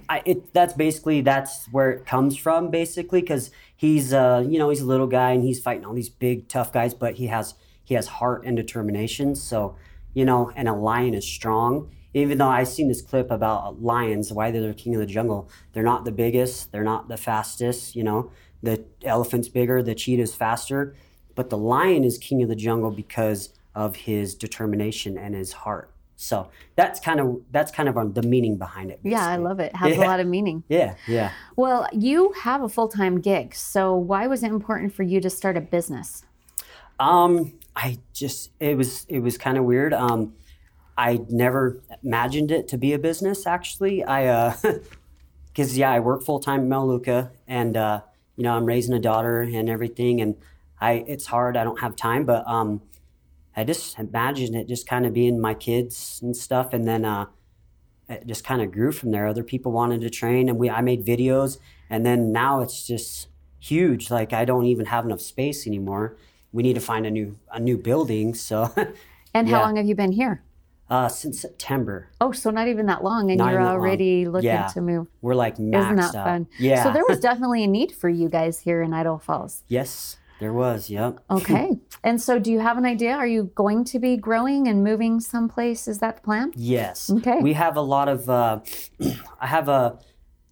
I, 0.08 0.22
it 0.24 0.52
that's 0.52 0.74
basically 0.74 1.20
that's 1.20 1.66
where 1.66 1.90
it 1.90 2.06
comes 2.06 2.36
from, 2.36 2.70
basically, 2.70 3.20
because 3.20 3.50
he's 3.74 4.12
uh 4.12 4.44
you 4.46 4.58
know 4.58 4.70
he's 4.70 4.80
a 4.80 4.86
little 4.86 5.06
guy 5.06 5.32
and 5.32 5.42
he's 5.42 5.60
fighting 5.60 5.84
all 5.84 5.94
these 5.94 6.08
big 6.08 6.48
tough 6.48 6.72
guys, 6.72 6.94
but 6.94 7.14
he 7.14 7.26
has 7.26 7.54
he 7.84 7.94
has 7.94 8.06
heart 8.06 8.44
and 8.44 8.56
determination. 8.56 9.34
So 9.34 9.76
you 10.14 10.24
know, 10.24 10.50
and 10.56 10.68
a 10.68 10.72
lion 10.72 11.14
is 11.14 11.26
strong. 11.26 11.90
Even 12.14 12.38
though 12.38 12.48
I've 12.48 12.68
seen 12.68 12.88
this 12.88 13.02
clip 13.02 13.30
about 13.30 13.82
lions, 13.82 14.32
why 14.32 14.50
they're 14.50 14.68
the 14.68 14.72
king 14.72 14.94
of 14.94 15.00
the 15.00 15.06
jungle. 15.06 15.50
They're 15.74 15.82
not 15.82 16.06
the 16.06 16.12
biggest, 16.12 16.72
they're 16.72 16.82
not 16.82 17.08
the 17.08 17.18
fastest. 17.18 17.94
You 17.94 18.04
know, 18.04 18.30
the 18.62 18.84
elephant's 19.04 19.48
bigger, 19.48 19.82
the 19.82 19.94
cheetah's 19.94 20.34
faster, 20.34 20.94
but 21.34 21.50
the 21.50 21.58
lion 21.58 22.04
is 22.04 22.16
king 22.16 22.42
of 22.42 22.48
the 22.48 22.56
jungle 22.56 22.90
because 22.90 23.52
of 23.74 23.94
his 23.96 24.34
determination 24.34 25.18
and 25.18 25.34
his 25.34 25.52
heart. 25.52 25.90
So 26.16 26.48
that's 26.76 26.98
kind 26.98 27.20
of 27.20 27.42
that's 27.52 27.70
kind 27.70 27.88
of 27.88 28.14
the 28.14 28.22
meaning 28.22 28.56
behind 28.56 28.90
it. 28.90 29.00
Yeah, 29.02 29.26
I 29.26 29.36
love 29.36 29.60
it. 29.60 29.72
It 29.72 29.76
has 29.76 29.96
a 29.96 30.00
lot 30.00 30.18
of 30.18 30.26
meaning. 30.26 30.64
Yeah, 30.68 30.94
yeah. 31.06 31.32
Well, 31.56 31.86
you 31.92 32.32
have 32.42 32.62
a 32.62 32.68
full 32.68 32.88
time 32.88 33.20
gig, 33.20 33.54
so 33.54 33.94
why 33.94 34.26
was 34.26 34.42
it 34.42 34.50
important 34.50 34.94
for 34.94 35.02
you 35.02 35.20
to 35.20 35.30
start 35.30 35.56
a 35.56 35.60
business? 35.60 36.24
Um, 36.98 37.52
I 37.74 37.98
just 38.14 38.50
it 38.58 38.76
was 38.76 39.04
it 39.08 39.20
was 39.20 39.36
kind 39.36 39.58
of 39.58 39.64
weird. 39.64 39.92
Um, 39.92 40.32
I 40.96 41.20
never 41.28 41.82
imagined 42.02 42.50
it 42.50 42.68
to 42.68 42.78
be 42.78 42.94
a 42.94 42.98
business. 42.98 43.46
Actually, 43.46 44.02
I 44.02 44.26
uh, 44.26 44.56
because 45.46 45.76
yeah, 45.76 45.90
I 45.90 46.00
work 46.00 46.22
full 46.22 46.40
time 46.40 46.60
in 46.60 46.68
Melaleuca, 46.68 47.30
and 47.46 47.76
uh, 47.76 48.00
you 48.36 48.44
know 48.44 48.54
I'm 48.54 48.64
raising 48.64 48.94
a 48.94 48.98
daughter 48.98 49.42
and 49.42 49.68
everything, 49.68 50.22
and 50.22 50.36
I 50.80 51.04
it's 51.06 51.26
hard. 51.26 51.58
I 51.58 51.64
don't 51.64 51.80
have 51.80 51.94
time, 51.94 52.24
but 52.24 52.46
um, 52.46 52.80
I 53.56 53.64
just 53.64 53.98
imagined 53.98 54.54
it 54.54 54.68
just 54.68 54.86
kind 54.86 55.06
of 55.06 55.12
being 55.14 55.40
my 55.40 55.54
kids 55.54 56.20
and 56.22 56.36
stuff, 56.36 56.72
and 56.74 56.86
then 56.86 57.04
uh, 57.04 57.26
it 58.08 58.26
just 58.26 58.44
kind 58.44 58.60
of 58.62 58.70
grew 58.70 58.92
from 58.92 59.10
there. 59.12 59.26
Other 59.26 59.42
people 59.44 59.72
wanted 59.72 60.00
to 60.02 60.10
train, 60.10 60.48
and 60.48 60.58
we 60.58 60.68
I 60.70 60.80
made 60.82 61.04
videos, 61.04 61.58
and 61.90 62.04
then 62.04 62.32
now 62.32 62.60
it's 62.60 62.86
just 62.86 63.28
huge. 63.58 64.10
Like 64.10 64.32
I 64.32 64.44
don't 64.44 64.66
even 64.66 64.86
have 64.86 65.04
enough 65.04 65.20
space 65.20 65.66
anymore. 65.66 66.16
We 66.52 66.62
need 66.62 66.74
to 66.74 66.80
find 66.80 67.06
a 67.06 67.10
new 67.10 67.36
a 67.50 67.58
new 67.58 67.78
building. 67.78 68.34
So 68.34 68.70
And 69.34 69.48
how 69.48 69.58
Yeah. 69.58 69.62
long 69.64 69.76
have 69.76 69.86
you 69.86 69.94
been 69.94 70.12
here? 70.12 70.42
Uh, 70.88 71.08
since 71.08 71.40
September. 71.40 72.08
Oh, 72.20 72.30
so 72.30 72.50
not 72.50 72.68
even 72.68 72.86
that 72.86 73.02
long, 73.02 73.30
and 73.30 73.38
Not 73.38 73.50
you're 73.52 73.60
that 73.60 73.70
long. 73.70 73.80
already 73.80 74.24
looking 74.26 74.46
Yeah. 74.50 74.68
to 74.68 74.80
move. 74.80 75.08
We're 75.20 75.34
like 75.34 75.56
maxed 75.56 75.80
Isn't 75.86 75.96
that 75.96 76.14
out. 76.14 76.24
fun? 76.24 76.46
Yeah. 76.60 76.84
So 76.84 76.92
there 76.92 77.02
was 77.08 77.18
definitely 77.28 77.64
a 77.64 77.66
need 77.66 77.90
for 77.92 78.08
you 78.08 78.28
guys 78.28 78.60
here 78.60 78.82
in 78.82 78.94
Idaho 78.94 79.18
Falls. 79.18 79.64
yes, 79.66 80.16
there 80.38 80.52
was. 80.52 80.90
Yep. 80.90 81.20
Okay. 81.30 81.70
and 82.04 82.20
so 82.20 82.38
do 82.38 82.50
you 82.52 82.60
have 82.60 82.78
an 82.78 82.84
idea? 82.84 83.12
Are 83.12 83.26
you 83.26 83.50
going 83.54 83.84
to 83.84 83.98
be 83.98 84.16
growing 84.16 84.68
and 84.68 84.84
moving 84.84 85.20
someplace? 85.20 85.88
Is 85.88 85.98
that 85.98 86.16
the 86.16 86.22
plan? 86.22 86.52
Yes. 86.54 87.10
Okay. 87.10 87.38
We 87.40 87.54
have 87.54 87.76
a 87.76 87.80
lot 87.80 88.08
of. 88.08 88.28
Uh, 88.28 88.60
I 89.40 89.46
have 89.46 89.68
a. 89.68 89.98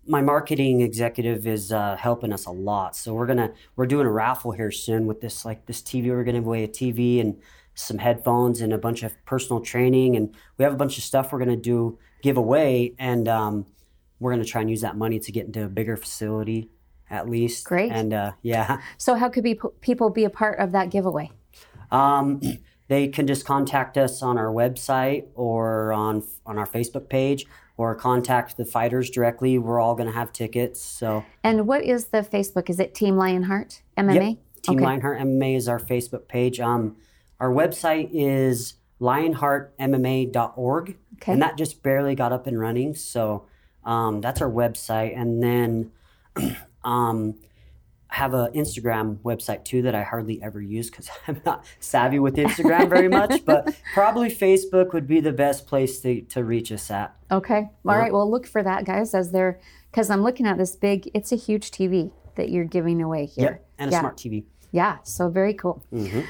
My 0.06 0.20
marketing 0.20 0.82
executive 0.82 1.46
is 1.46 1.72
uh, 1.72 1.96
helping 1.96 2.30
us 2.30 2.44
a 2.44 2.50
lot, 2.50 2.94
so 2.94 3.14
we're 3.14 3.26
gonna 3.26 3.54
we're 3.74 3.86
doing 3.86 4.06
a 4.06 4.10
raffle 4.10 4.52
here 4.52 4.70
soon 4.70 5.06
with 5.06 5.22
this 5.22 5.46
like 5.46 5.64
this 5.64 5.80
TV. 5.80 6.08
We're 6.08 6.24
gonna 6.24 6.40
give 6.40 6.46
away 6.46 6.64
a 6.64 6.68
TV 6.68 7.22
and 7.22 7.40
some 7.74 7.96
headphones 7.96 8.60
and 8.60 8.74
a 8.74 8.78
bunch 8.78 9.02
of 9.02 9.12
personal 9.24 9.62
training, 9.62 10.14
and 10.14 10.34
we 10.58 10.64
have 10.64 10.74
a 10.74 10.76
bunch 10.76 10.98
of 10.98 11.04
stuff 11.04 11.32
we're 11.32 11.38
gonna 11.38 11.56
do 11.56 11.98
give 12.20 12.36
away, 12.36 12.94
and 12.98 13.28
um, 13.28 13.64
we're 14.20 14.30
gonna 14.30 14.44
try 14.44 14.60
and 14.60 14.68
use 14.68 14.82
that 14.82 14.96
money 14.96 15.18
to 15.18 15.32
get 15.32 15.46
into 15.46 15.64
a 15.64 15.68
bigger 15.68 15.96
facility, 15.96 16.68
at 17.10 17.28
least. 17.28 17.64
Great. 17.66 17.92
And 17.92 18.12
uh, 18.12 18.32
yeah. 18.42 18.80
So 18.98 19.14
how 19.14 19.28
could 19.28 19.44
be, 19.44 19.58
people 19.80 20.10
be 20.10 20.24
a 20.24 20.30
part 20.30 20.58
of 20.58 20.72
that 20.72 20.90
giveaway? 20.90 21.30
Um, 21.90 22.40
they 22.88 23.08
can 23.08 23.26
just 23.26 23.46
contact 23.46 23.96
us 23.96 24.22
on 24.22 24.38
our 24.38 24.52
website 24.52 25.26
or 25.34 25.92
on 25.92 26.22
on 26.46 26.58
our 26.58 26.66
Facebook 26.66 27.08
page, 27.08 27.46
or 27.76 27.94
contact 27.94 28.56
the 28.56 28.64
fighters 28.64 29.10
directly. 29.10 29.58
We're 29.58 29.80
all 29.80 29.94
going 29.94 30.06
to 30.08 30.12
have 30.12 30.32
tickets. 30.32 30.80
So, 30.80 31.24
And 31.42 31.66
what 31.66 31.82
is 31.82 32.06
the 32.06 32.18
Facebook? 32.18 32.70
Is 32.70 32.78
it 32.78 32.94
Team 32.94 33.16
Lionheart 33.16 33.82
MMA? 33.96 34.14
Yep. 34.14 34.38
Team 34.62 34.76
Okay. 34.76 34.84
Lionheart 34.84 35.18
MMA 35.20 35.56
is 35.56 35.68
our 35.68 35.80
Facebook 35.80 36.28
page. 36.28 36.60
Um, 36.60 36.96
our 37.40 37.50
website 37.50 38.10
is 38.12 38.74
lionheartmma.org, 39.00 40.96
Okay. 41.16 41.32
and 41.32 41.42
that 41.42 41.56
just 41.58 41.82
barely 41.82 42.14
got 42.14 42.32
up 42.32 42.46
and 42.46 42.58
running. 42.58 42.94
So, 42.94 43.46
um, 43.84 44.20
that's 44.20 44.40
our 44.40 44.50
website, 44.50 45.18
and 45.18 45.42
then 45.42 45.90
um, 46.84 47.34
have 48.08 48.32
a 48.32 48.48
Instagram 48.54 49.18
website 49.18 49.64
too 49.64 49.82
that 49.82 49.94
I 49.94 50.02
hardly 50.02 50.40
ever 50.42 50.60
use 50.60 50.88
because 50.88 51.10
I'm 51.28 51.40
not 51.44 51.64
savvy 51.80 52.18
with 52.18 52.36
Instagram 52.36 52.88
very 52.88 53.08
much. 53.20 53.44
but 53.44 53.74
probably 53.92 54.30
Facebook 54.30 54.92
would 54.92 55.06
be 55.06 55.20
the 55.20 55.32
best 55.32 55.66
place 55.66 56.00
to, 56.00 56.20
to 56.22 56.44
reach 56.44 56.70
us 56.70 56.90
at. 56.90 57.14
Okay. 57.30 57.70
All 57.86 57.98
right. 57.98 58.12
Well, 58.12 58.30
look 58.30 58.46
for 58.46 58.62
that, 58.62 58.84
guys, 58.84 59.14
as 59.14 59.32
they're 59.32 59.58
because 59.90 60.10
I'm 60.10 60.22
looking 60.22 60.46
at 60.46 60.58
this 60.58 60.74
big. 60.76 61.10
It's 61.14 61.32
a 61.32 61.36
huge 61.36 61.70
TV 61.70 62.12
that 62.36 62.50
you're 62.50 62.64
giving 62.64 63.00
away 63.00 63.26
here. 63.26 63.44
Yep, 63.44 63.66
and 63.78 63.90
a 63.90 63.92
yeah. 63.92 64.00
smart 64.00 64.16
TV. 64.16 64.44
Yeah. 64.72 64.98
So 65.04 65.28
very 65.28 65.54
cool. 65.54 65.84
Mm-hmm. 65.92 66.20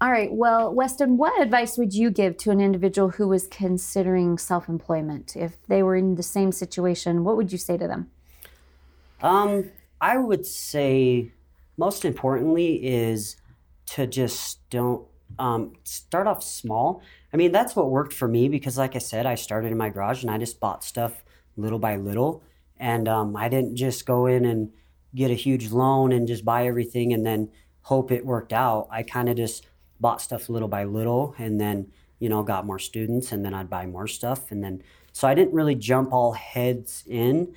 All 0.00 0.10
right. 0.10 0.32
Well, 0.32 0.72
Weston, 0.72 1.18
what 1.18 1.40
advice 1.40 1.76
would 1.76 1.92
you 1.92 2.10
give 2.10 2.38
to 2.38 2.50
an 2.50 2.60
individual 2.60 3.10
who 3.10 3.28
was 3.28 3.46
considering 3.46 4.38
self-employment? 4.38 5.36
If 5.36 5.62
they 5.66 5.82
were 5.82 5.96
in 5.96 6.14
the 6.14 6.22
same 6.22 6.52
situation, 6.52 7.24
what 7.24 7.36
would 7.36 7.52
you 7.52 7.58
say 7.58 7.76
to 7.76 7.86
them? 7.86 8.10
Um, 9.22 9.70
I 10.00 10.16
would 10.16 10.46
say 10.46 11.32
most 11.76 12.04
importantly 12.04 12.86
is 12.86 13.36
to 13.86 14.06
just 14.06 14.68
don't 14.70 15.06
um, 15.38 15.74
start 15.84 16.26
off 16.26 16.42
small. 16.42 17.02
I 17.32 17.36
mean, 17.36 17.52
that's 17.52 17.76
what 17.76 17.90
worked 17.90 18.12
for 18.12 18.28
me 18.28 18.48
because, 18.48 18.78
like 18.78 18.96
I 18.96 18.98
said, 18.98 19.26
I 19.26 19.34
started 19.34 19.72
in 19.72 19.78
my 19.78 19.88
garage 19.88 20.22
and 20.22 20.30
I 20.30 20.38
just 20.38 20.60
bought 20.60 20.84
stuff 20.84 21.22
little 21.56 21.78
by 21.78 21.96
little. 21.96 22.42
And 22.78 23.08
um, 23.08 23.36
I 23.36 23.48
didn't 23.48 23.76
just 23.76 24.06
go 24.06 24.26
in 24.26 24.44
and 24.44 24.72
get 25.14 25.30
a 25.30 25.34
huge 25.34 25.70
loan 25.70 26.12
and 26.12 26.26
just 26.26 26.44
buy 26.44 26.66
everything 26.66 27.12
and 27.12 27.26
then 27.26 27.50
hope 27.82 28.10
it 28.10 28.24
worked 28.24 28.52
out. 28.52 28.88
I 28.90 29.02
kind 29.02 29.28
of 29.28 29.36
just 29.36 29.66
bought 30.00 30.22
stuff 30.22 30.48
little 30.48 30.68
by 30.68 30.84
little 30.84 31.34
and 31.38 31.60
then, 31.60 31.92
you 32.18 32.28
know, 32.28 32.42
got 32.42 32.64
more 32.66 32.78
students 32.78 33.32
and 33.32 33.44
then 33.44 33.54
I'd 33.54 33.68
buy 33.68 33.86
more 33.86 34.06
stuff. 34.06 34.50
And 34.50 34.62
then, 34.62 34.82
so 35.12 35.28
I 35.28 35.34
didn't 35.34 35.52
really 35.52 35.74
jump 35.74 36.12
all 36.12 36.32
heads 36.32 37.04
in, 37.06 37.54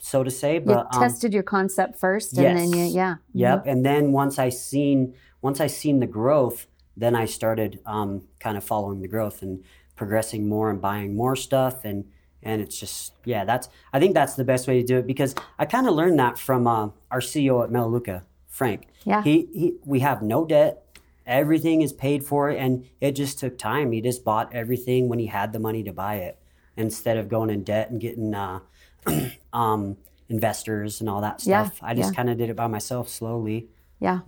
so 0.00 0.22
to 0.24 0.30
say. 0.30 0.54
You 0.54 0.60
But 0.60 0.94
um, 0.94 1.00
tested 1.00 1.32
your 1.32 1.42
concept 1.42 1.98
first, 1.98 2.36
and 2.36 2.58
then 2.58 2.72
you, 2.72 2.84
yeah. 2.84 3.16
Yep. 3.34 3.64
And 3.66 3.84
then 3.84 4.12
once 4.12 4.38
I 4.38 4.48
seen 4.48 5.14
once 5.42 5.60
I 5.60 5.66
seen 5.66 6.00
the 6.00 6.06
growth, 6.06 6.66
then 6.96 7.14
I 7.14 7.24
started 7.24 7.80
um, 7.86 8.28
kind 8.38 8.56
of 8.56 8.64
following 8.64 9.00
the 9.00 9.08
growth 9.08 9.42
and 9.42 9.64
progressing 9.96 10.48
more 10.48 10.70
and 10.70 10.80
buying 10.80 11.14
more 11.14 11.36
stuff 11.36 11.84
and 11.84 12.06
and 12.42 12.62
it's 12.62 12.80
just 12.80 13.12
yeah 13.26 13.44
that's 13.44 13.68
I 13.92 14.00
think 14.00 14.14
that's 14.14 14.34
the 14.34 14.44
best 14.44 14.66
way 14.66 14.80
to 14.80 14.86
do 14.86 14.96
it 14.96 15.06
because 15.06 15.34
I 15.58 15.66
kind 15.66 15.86
of 15.86 15.94
learned 15.94 16.18
that 16.18 16.38
from 16.38 16.66
uh, 16.66 16.88
our 17.10 17.20
CEO 17.20 17.62
at 17.62 17.70
Melaleuca, 17.70 18.24
Frank. 18.48 18.86
Yeah. 19.04 19.22
He, 19.22 19.48
he 19.52 19.74
we 19.84 20.00
have 20.00 20.22
no 20.22 20.46
debt. 20.46 20.86
Everything 21.26 21.82
is 21.82 21.92
paid 21.92 22.24
for 22.24 22.48
and 22.48 22.86
it 23.00 23.12
just 23.12 23.38
took 23.38 23.58
time. 23.58 23.92
He 23.92 24.00
just 24.00 24.24
bought 24.24 24.54
everything 24.54 25.08
when 25.08 25.18
he 25.18 25.26
had 25.26 25.52
the 25.52 25.58
money 25.58 25.82
to 25.82 25.92
buy 25.92 26.16
it 26.16 26.38
instead 26.76 27.18
of 27.18 27.28
going 27.28 27.50
in 27.50 27.62
debt 27.62 27.90
and 27.90 28.00
getting 28.00 28.34
uh, 28.34 28.60
um, 29.52 29.96
investors 30.28 31.00
and 31.00 31.08
all 31.08 31.20
that 31.20 31.40
stuff. 31.40 31.78
Yeah. 31.82 31.88
I 31.88 31.94
just 31.94 32.10
yeah. 32.12 32.16
kind 32.16 32.30
of 32.30 32.38
did 32.38 32.50
it 32.50 32.56
by 32.56 32.66
myself 32.66 33.08
slowly. 33.08 33.68
Yeah. 34.00 34.20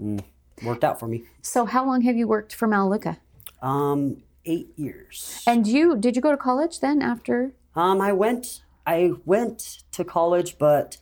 Worked 0.65 0.85
out 0.85 1.01
for 1.01 1.07
me. 1.09 1.25
So, 1.41 1.65
how 1.65 1.85
long 1.87 2.03
have 2.03 2.17
you 2.17 2.29
worked 2.29 2.55
for 2.55 2.67
Melaleuca? 2.69 3.19
Um, 3.63 4.19
eight 4.45 4.69
years. 4.77 5.43
And 5.47 5.67
you 5.67 5.97
did 5.97 6.15
you 6.17 6.23
go 6.23 6.31
to 6.31 6.37
college 6.37 6.81
then 6.81 7.03
after? 7.03 7.53
Um, 7.75 8.01
I 8.01 8.13
went. 8.13 8.63
I 8.87 9.13
went 9.25 9.85
to 9.93 10.05
college, 10.05 10.59
but 10.59 10.97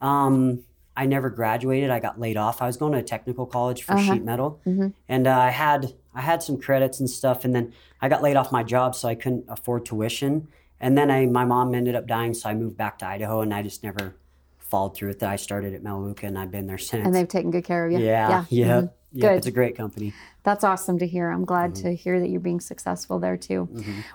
um, 0.00 0.62
I 0.96 1.06
never 1.06 1.28
graduated. 1.28 1.90
I 1.90 1.98
got 1.98 2.20
laid 2.20 2.36
off. 2.36 2.62
I 2.62 2.66
was 2.66 2.76
going 2.76 2.92
to 2.92 2.98
a 2.98 3.02
technical 3.02 3.46
college 3.46 3.82
for 3.82 3.94
Uh-huh. 3.94 4.14
sheet 4.14 4.24
metal, 4.24 4.60
and 5.08 5.26
uh, 5.26 5.36
I 5.38 5.50
had 5.50 5.92
I 6.14 6.20
had 6.20 6.42
some 6.42 6.56
credits 6.58 7.00
and 7.00 7.10
stuff, 7.10 7.44
and 7.44 7.54
then 7.54 7.72
I 8.00 8.08
got 8.08 8.22
laid 8.22 8.36
off 8.36 8.50
my 8.52 8.62
job, 8.62 8.94
so 8.94 9.08
I 9.08 9.14
couldn't 9.14 9.44
afford 9.48 9.84
tuition. 9.84 10.48
And 10.80 10.96
then 10.96 11.10
I, 11.10 11.26
my 11.26 11.44
mom 11.44 11.74
ended 11.74 11.94
up 11.94 12.06
dying, 12.06 12.34
so 12.34 12.48
I 12.48 12.54
moved 12.54 12.76
back 12.76 12.98
to 12.98 13.06
Idaho, 13.06 13.40
and 13.40 13.52
I 13.54 13.62
just 13.62 13.82
never 13.82 14.16
followed 14.58 14.94
through 14.96 15.08
with 15.08 15.22
it. 15.22 15.26
I 15.26 15.36
started 15.36 15.72
at 15.74 15.82
Melaleuca, 15.82 16.26
and 16.26 16.38
I've 16.38 16.50
been 16.50 16.66
there 16.66 16.78
since. 16.90 17.06
And 17.06 17.14
they've 17.14 17.28
taken 17.28 17.50
good 17.50 17.64
care 17.64 17.86
of 17.86 17.92
you. 17.92 17.98
yeah, 17.98 18.44
yeah, 18.50 18.66
mhm. 18.82 18.90
yeah. 19.12 19.28
Good. 19.28 19.36
It's 19.38 19.46
a 19.46 19.50
great 19.52 19.76
company. 19.76 20.12
That's 20.42 20.62
awesome 20.64 20.98
to 20.98 21.06
hear. 21.06 21.30
I'm 21.30 21.44
glad 21.44 21.72
Mm-hmm. 21.74 21.82
to 21.88 21.94
hear 21.94 22.20
that 22.20 22.28
you're 22.28 22.40
being 22.40 22.60
successful 22.60 23.18
there 23.18 23.36
too. 23.36 23.68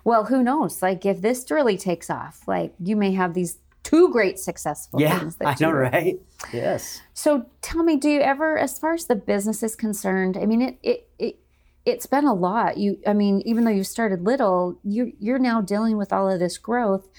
Well, 0.03 0.25
who 0.25 0.43
knows? 0.43 0.81
Like 0.81 1.05
if 1.05 1.21
this 1.21 1.49
really 1.49 1.77
takes 1.77 2.09
off, 2.09 2.47
like 2.47 2.73
you 2.79 2.95
may 2.95 3.11
have 3.13 3.33
these 3.33 3.57
two 3.83 4.09
great 4.11 4.37
successful 4.37 5.01
Yeah, 5.01 5.17
things 5.19 5.37
that 5.37 5.47
I 5.61 5.65
know, 5.65 5.71
right? 5.71 6.19
Yes. 6.53 7.01
So 7.15 7.47
tell 7.63 7.81
me, 7.83 7.95
do 7.97 8.09
you 8.09 8.21
ever, 8.21 8.57
as 8.59 8.77
far 8.77 8.93
as 8.93 9.07
the 9.07 9.15
business 9.15 9.63
is 9.63 9.75
concerned, 9.75 10.37
I 10.37 10.45
mean, 10.45 10.61
it 10.61 10.77
it 10.83 11.09
it 11.17 11.39
it's 11.85 12.05
been 12.05 12.25
a 12.25 12.33
lot. 12.33 12.77
You, 12.77 12.99
I 13.07 13.13
mean, 13.13 13.41
even 13.45 13.63
though 13.63 13.71
you 13.71 13.83
started 13.83 14.23
little, 14.23 14.79
you 14.83 15.13
you're 15.19 15.39
now 15.39 15.61
dealing 15.61 15.97
with 15.97 16.13
all 16.13 16.29
of 16.29 16.39
this 16.39 16.57
growth. 16.57 17.09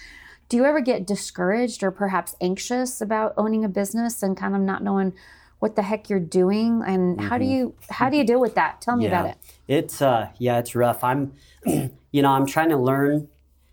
Do 0.48 0.56
you 0.56 0.64
ever 0.64 0.80
get 0.80 1.06
discouraged 1.06 1.82
or 1.82 1.90
perhaps 1.90 2.36
anxious 2.40 3.00
about 3.00 3.34
owning 3.36 3.64
a 3.64 3.68
business 3.68 4.22
and 4.22 4.36
kind 4.36 4.54
of 4.54 4.60
not 4.60 4.82
knowing 4.82 5.14
what 5.58 5.76
the 5.76 5.82
heck 5.82 6.10
you're 6.10 6.20
doing? 6.20 6.82
And 6.86 7.20
how 7.20 7.38
do 7.38 7.44
you 7.44 7.74
how 7.88 8.08
do 8.08 8.16
you 8.16 8.24
deal 8.24 8.40
with 8.40 8.54
that? 8.54 8.80
Tell 8.80 8.96
me 8.96 9.06
about 9.06 9.26
it. 9.30 9.38
It's 9.66 10.02
uh 10.02 10.28
yeah, 10.38 10.58
it's 10.58 10.74
rough. 10.74 11.02
I'm 11.02 11.32
you 11.66 12.22
know, 12.22 12.30
I'm 12.30 12.46
trying 12.46 12.68
to 12.68 12.76
learn 12.76 13.28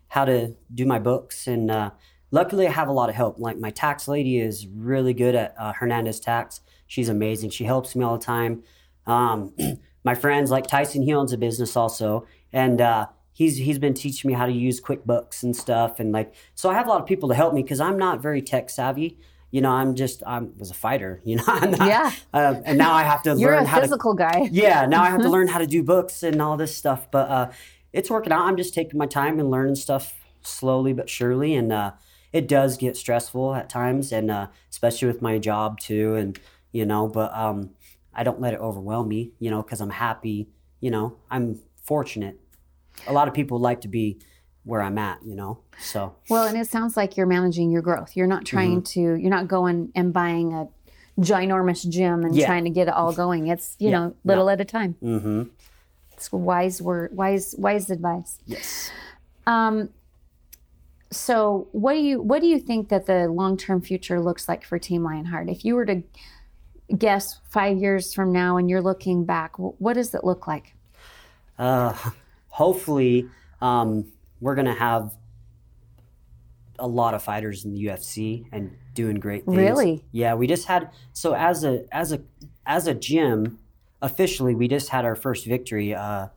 how 0.08 0.26
to 0.26 0.56
do 0.74 0.86
my 0.86 1.00
books 1.00 1.48
and 1.48 1.70
uh 1.70 1.92
luckily 2.32 2.68
I 2.68 2.72
have 2.72 2.88
a 2.88 2.94
lot 2.94 3.10
of 3.10 3.16
help. 3.16 3.40
Like 3.40 3.58
my 3.58 3.70
tax 3.70 4.08
lady 4.08 4.40
is 4.40 4.66
really 4.68 5.14
good 5.14 5.36
at 5.36 5.54
uh, 5.60 5.74
Hernandez 5.74 6.20
Tax. 6.20 6.62
She's 6.88 7.10
amazing. 7.10 7.50
She 7.50 7.66
helps 7.66 7.96
me 7.96 8.06
all 8.06 8.18
the 8.18 8.26
time. 8.26 8.64
Um 9.06 9.54
my 10.10 10.16
friends 10.24 10.48
like 10.56 10.66
Tyson 10.76 11.02
he 11.08 11.14
owns 11.20 11.32
a 11.34 11.38
business 11.48 11.72
also 11.84 12.10
and 12.64 12.80
uh 12.82 13.06
He's, 13.42 13.56
he's 13.68 13.80
been 13.80 13.94
teaching 13.94 14.28
me 14.30 14.34
how 14.36 14.48
to 14.48 14.52
use 14.52 14.82
QuickBooks 14.82 15.44
and 15.44 15.56
stuff, 15.56 16.02
and 16.02 16.12
like 16.18 16.30
so 16.56 16.70
I 16.70 16.74
have 16.74 16.88
a 16.88 16.90
lot 16.94 17.00
of 17.04 17.08
people 17.08 17.30
to 17.30 17.36
help 17.36 17.54
me 17.54 17.62
because 17.64 17.80
I'm 17.88 17.98
not 17.98 18.16
very 18.22 18.42
tech 18.42 18.70
savvy. 18.70 19.18
You 19.56 19.62
know, 19.62 19.72
I'm 19.72 19.96
just 19.96 20.18
I 20.28 20.40
was 20.62 20.72
a 20.72 20.74
fighter. 20.74 21.22
You 21.30 21.38
know, 21.38 21.44
not, 21.48 21.88
Yeah. 21.88 22.12
uh, 22.34 22.56
and 22.66 22.78
now 22.78 22.92
I 23.02 23.04
have 23.04 23.22
to 23.24 23.30
You're 23.38 23.52
learn 23.56 23.64
a 23.64 23.68
how 23.74 23.78
to 23.78 23.84
physical 23.84 24.14
guy. 24.14 24.50
yeah 24.52 24.86
now 24.94 25.02
i 25.04 25.10
have 25.14 25.22
to 25.22 25.30
learn 25.30 25.48
how 25.48 25.60
to 25.66 25.68
do 25.78 25.82
books 25.84 26.22
and 26.28 26.42
all 26.42 26.58
this 26.58 26.76
stuff 26.76 27.02
but 27.12 27.26
uh, 27.38 27.46
it's 27.94 28.10
working 28.10 28.34
out 28.34 28.42
i'm 28.48 28.58
just 28.58 28.74
taking 28.74 28.98
my 29.04 29.06
time 29.22 29.40
and 29.40 29.50
learning 29.50 29.76
stuff 29.76 30.04
slowly 30.42 30.92
but 31.00 31.08
surely 31.10 31.52
and 31.56 31.72
uh, 31.72 31.92
it 32.34 32.46
does 32.58 32.72
get 32.86 32.98
stressful 32.98 33.56
at 33.56 33.70
times 33.70 34.12
and 34.12 34.30
uh, 34.30 34.48
especially 34.70 35.08
with 35.08 35.22
my 35.22 35.38
job 35.38 35.80
too 35.80 36.16
and 36.16 36.40
you 36.78 36.86
know 36.86 37.08
but 37.08 37.32
um, 37.44 37.70
i 38.14 38.24
don't 38.24 38.40
let 38.42 38.54
it 38.54 38.60
overwhelm 38.60 39.08
me 39.08 39.32
you 39.40 39.50
know 39.52 39.62
because 39.62 39.82
i'm 39.82 39.90
happy 39.90 40.48
you 40.82 40.90
know 40.92 41.18
i'm 41.32 41.60
fortunate 41.84 42.40
a 43.08 43.14
lot 43.14 43.28
of 43.28 43.34
people 43.34 43.60
like 43.60 43.82
to 43.82 43.88
be 43.88 44.18
where 44.64 44.82
i'm 44.82 44.98
at 44.98 45.20
you 45.26 45.36
know 45.36 45.60
so 45.82 46.14
Well, 46.30 46.46
and 46.46 46.58
it 46.58 46.68
sounds 46.68 46.98
like 46.98 47.16
you're 47.16 47.26
managing 47.26 47.72
your 47.72 47.82
growth. 47.82 48.18
You're 48.18 48.28
not 48.28 48.44
trying 48.46 48.82
Mm-hmm. 48.82 49.00
to, 49.16 49.22
you're 49.22 49.30
not 49.32 49.48
going 49.48 49.92
and 49.96 50.12
buying 50.12 50.54
a 50.54 50.68
ginormous 51.22 51.88
gym 51.90 52.26
and 52.26 52.36
Yeah. 52.36 52.48
trying 52.48 52.66
to 52.66 52.70
get 52.70 52.90
it 52.90 52.94
all 52.94 53.14
going. 53.14 53.48
It's, 53.48 53.78
you 53.80 53.90
Yeah. 53.90 54.00
know, 54.00 54.16
little 54.26 54.50
at 54.50 54.60
a 54.60 54.66
time. 54.66 54.96
mm-hmm. 55.02 55.44
It's 56.12 56.30
wise 56.34 56.82
word, 56.82 57.16
wise, 57.16 57.56
wise 57.58 57.90
advice. 57.90 58.40
yes 58.46 58.92
Um, 59.48 59.90
so 61.12 61.70
what 61.72 61.94
do 61.94 62.00
you, 62.00 62.22
what 62.22 62.42
do 62.42 62.48
you 62.48 62.60
think 62.60 62.90
that 62.90 63.06
the 63.06 63.30
long-term 63.30 63.82
future 63.82 64.20
looks 64.20 64.48
like 64.50 64.64
for 64.66 64.78
Team 64.78 65.04
Lionheart? 65.04 65.50
If 65.50 65.64
you 65.66 65.76
were 65.76 65.86
to 65.86 66.04
guess 66.98 67.40
five 67.50 67.78
years 67.78 68.14
from 68.14 68.32
now 68.32 68.58
and 68.58 68.70
you're 68.70 68.82
looking 68.82 69.26
back, 69.26 69.54
what 69.58 69.94
does 69.94 70.14
it 70.14 70.24
look 70.24 70.48
like? 70.48 70.76
Uh, 71.58 71.94
hopefully 72.50 73.28
um, 73.62 74.12
we're 74.42 74.56
gonna 74.56 74.74
have 74.74 75.14
a 76.78 76.88
lot 76.88 77.14
of 77.14 77.22
fighters 77.22 77.66
in 77.66 77.74
the 77.74 77.86
UFC 77.86 78.46
and 78.52 78.76
doing 78.94 79.16
great 79.16 79.46
things. 79.46 79.58
Really? 79.58 80.04
Yeah, 80.12 80.34
we 80.36 80.48
just 80.48 80.68
had 80.68 80.92
so 81.14 81.36
as 81.36 81.64
a 81.64 81.86
as 81.94 82.12
a 82.12 82.22
as 82.66 82.88
a 82.88 82.94
gym 82.94 83.60
officially 84.02 84.56
we 84.56 84.68
just 84.68 84.90
had 84.90 85.06
our 85.06 85.16
first 85.16 85.46
victory 85.46 85.94
uh, 85.94 86.28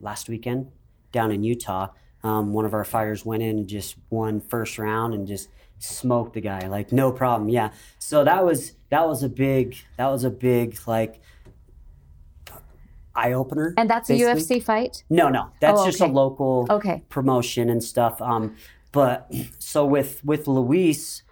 last 0.00 0.28
weekend 0.28 0.70
down 1.12 1.30
in 1.30 1.42
Utah. 1.42 1.88
Um, 2.22 2.52
one 2.52 2.64
of 2.64 2.72
our 2.72 2.84
fighters 2.84 3.24
went 3.24 3.42
in 3.42 3.58
and 3.58 3.68
just 3.68 3.96
won 4.10 4.40
first 4.40 4.78
round 4.78 5.12
and 5.12 5.26
just 5.26 5.48
smoked 5.78 6.34
the 6.34 6.40
guy 6.40 6.66
like 6.68 6.92
no 6.92 7.12
problem. 7.12 7.48
Yeah, 7.48 7.70
so 7.98 8.24
that 8.24 8.44
was 8.44 8.72
that 8.90 9.06
was 9.06 9.22
a 9.22 9.28
big 9.28 9.76
that 9.96 10.06
was 10.06 10.24
a 10.24 10.30
big 10.30 10.78
like 10.86 11.20
eye 13.14 13.32
opener. 13.32 13.74
And 13.76 13.88
that's 13.88 14.08
basically. 14.08 14.32
a 14.56 14.58
UFC 14.58 14.62
fight? 14.62 15.04
No, 15.10 15.28
no, 15.28 15.50
that's 15.60 15.80
Oh, 15.80 15.86
just 15.86 16.00
a 16.00 16.06
local 16.06 16.66
Okay. 16.70 17.02
promotion 17.08 17.68
and 17.70 17.82
stuff. 17.82 18.20
Um, 18.20 18.56
but 18.92 19.32
so 19.58 19.84
with 19.86 20.24
with 20.24 20.46
Luis, 20.48 21.22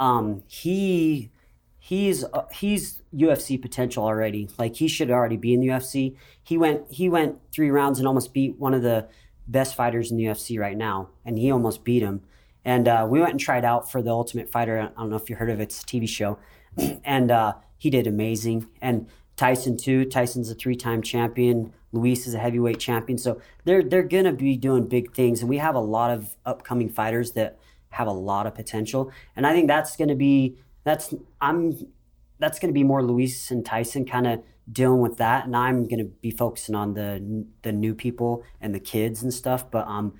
um, 0.00 0.42
he 0.46 1.30
he's 1.78 2.24
uh, 2.24 2.44
he's 2.52 3.02
UFC 3.14 3.60
potential 3.60 4.04
already. 4.04 4.48
Like 4.58 4.76
he 4.76 4.88
should 4.88 5.10
already 5.10 5.36
be 5.36 5.54
in 5.54 5.60
the 5.60 5.68
UFC. 5.68 6.16
He 6.42 6.58
went 6.58 6.90
he 6.90 7.08
went 7.08 7.38
three 7.52 7.70
rounds 7.70 7.98
and 7.98 8.06
almost 8.08 8.32
beat 8.34 8.58
one 8.58 8.74
of 8.74 8.82
the 8.82 9.06
best 9.46 9.74
fighters 9.74 10.10
in 10.10 10.16
the 10.16 10.24
UFC 10.24 10.58
right 10.58 10.76
now, 10.76 11.10
and 11.24 11.38
he 11.38 11.50
almost 11.50 11.84
beat 11.84 12.02
him. 12.02 12.22
And 12.64 12.88
uh, 12.88 13.06
we 13.08 13.20
went 13.20 13.32
and 13.32 13.40
tried 13.40 13.64
out 13.64 13.90
for 13.90 14.02
the 14.02 14.10
Ultimate 14.10 14.50
Fighter. 14.50 14.80
I 14.80 15.00
don't 15.00 15.10
know 15.10 15.16
if 15.16 15.28
you 15.28 15.36
heard 15.36 15.50
of 15.50 15.60
it. 15.60 15.64
It's 15.64 15.82
a 15.82 15.86
TV 15.86 16.08
show, 16.08 16.38
and 17.04 17.30
uh, 17.30 17.54
he 17.76 17.90
did 17.90 18.06
amazing. 18.06 18.68
And 18.80 19.08
Tyson 19.36 19.76
too. 19.76 20.04
Tyson's 20.04 20.50
a 20.50 20.54
three-time 20.54 21.02
champion. 21.02 21.72
Luis 21.92 22.26
is 22.26 22.34
a 22.34 22.38
heavyweight 22.38 22.78
champion. 22.78 23.18
So 23.18 23.40
they're 23.64 23.82
they're 23.82 24.02
gonna 24.02 24.32
be 24.32 24.56
doing 24.56 24.86
big 24.86 25.14
things, 25.14 25.40
and 25.40 25.48
we 25.48 25.58
have 25.58 25.74
a 25.74 25.80
lot 25.80 26.10
of 26.10 26.36
upcoming 26.44 26.88
fighters 26.88 27.32
that 27.32 27.58
have 27.90 28.06
a 28.06 28.12
lot 28.12 28.46
of 28.46 28.54
potential. 28.54 29.12
And 29.36 29.46
I 29.46 29.52
think 29.52 29.68
that's 29.68 29.96
gonna 29.96 30.16
be 30.16 30.56
that's 30.84 31.14
I'm 31.40 31.74
that's 32.38 32.58
gonna 32.58 32.72
be 32.72 32.84
more 32.84 33.02
Luis 33.02 33.50
and 33.50 33.64
Tyson 33.64 34.04
kind 34.04 34.26
of 34.26 34.42
dealing 34.70 35.00
with 35.00 35.18
that, 35.18 35.46
and 35.46 35.56
I'm 35.56 35.86
gonna 35.86 36.04
be 36.04 36.30
focusing 36.30 36.74
on 36.74 36.94
the 36.94 37.46
the 37.62 37.72
new 37.72 37.94
people 37.94 38.44
and 38.60 38.74
the 38.74 38.80
kids 38.80 39.22
and 39.22 39.32
stuff. 39.32 39.70
But 39.70 39.86
um, 39.86 40.14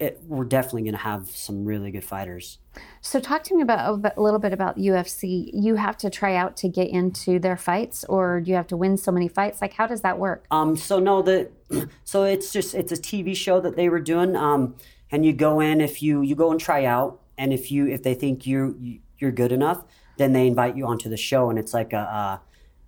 it, 0.00 0.20
we're 0.26 0.44
definitely 0.44 0.82
gonna 0.82 0.96
have 0.98 1.30
some 1.30 1.64
really 1.64 1.90
good 1.90 2.04
fighters. 2.04 2.58
So, 3.00 3.20
talk 3.20 3.44
to 3.44 3.54
me 3.54 3.62
about 3.62 4.12
a 4.16 4.20
little 4.20 4.40
bit 4.40 4.52
about 4.52 4.76
UFC. 4.76 5.50
You 5.52 5.76
have 5.76 5.96
to 5.98 6.10
try 6.10 6.34
out 6.34 6.56
to 6.58 6.68
get 6.68 6.88
into 6.88 7.38
their 7.38 7.56
fights, 7.56 8.04
or 8.04 8.40
do 8.40 8.50
you 8.50 8.56
have 8.56 8.66
to 8.68 8.76
win 8.76 8.96
so 8.96 9.12
many 9.12 9.28
fights? 9.28 9.60
Like, 9.62 9.74
how 9.74 9.86
does 9.86 10.00
that 10.00 10.18
work? 10.18 10.46
Um, 10.50 10.76
so 10.76 10.98
no, 10.98 11.22
the 11.22 11.50
so 12.04 12.24
it's 12.24 12.52
just 12.52 12.74
it's 12.74 12.90
a 12.92 12.96
TV 12.96 13.36
show 13.36 13.60
that 13.60 13.76
they 13.76 13.88
were 13.88 14.00
doing. 14.00 14.34
Um, 14.36 14.74
and 15.12 15.24
you 15.24 15.32
go 15.32 15.60
in 15.60 15.80
if 15.80 16.02
you 16.02 16.22
you 16.22 16.34
go 16.34 16.50
and 16.50 16.58
try 16.60 16.84
out, 16.84 17.20
and 17.38 17.52
if 17.52 17.70
you 17.70 17.86
if 17.86 18.02
they 18.02 18.14
think 18.14 18.46
you 18.46 18.76
you- 18.80 19.00
you're 19.18 19.30
good 19.30 19.52
enough, 19.52 19.84
then 20.18 20.32
they 20.32 20.46
invite 20.48 20.76
you 20.76 20.86
onto 20.86 21.08
the 21.08 21.16
show, 21.16 21.48
and 21.50 21.58
it's 21.58 21.72
like 21.72 21.92
a 21.92 21.98
uh, 21.98 22.38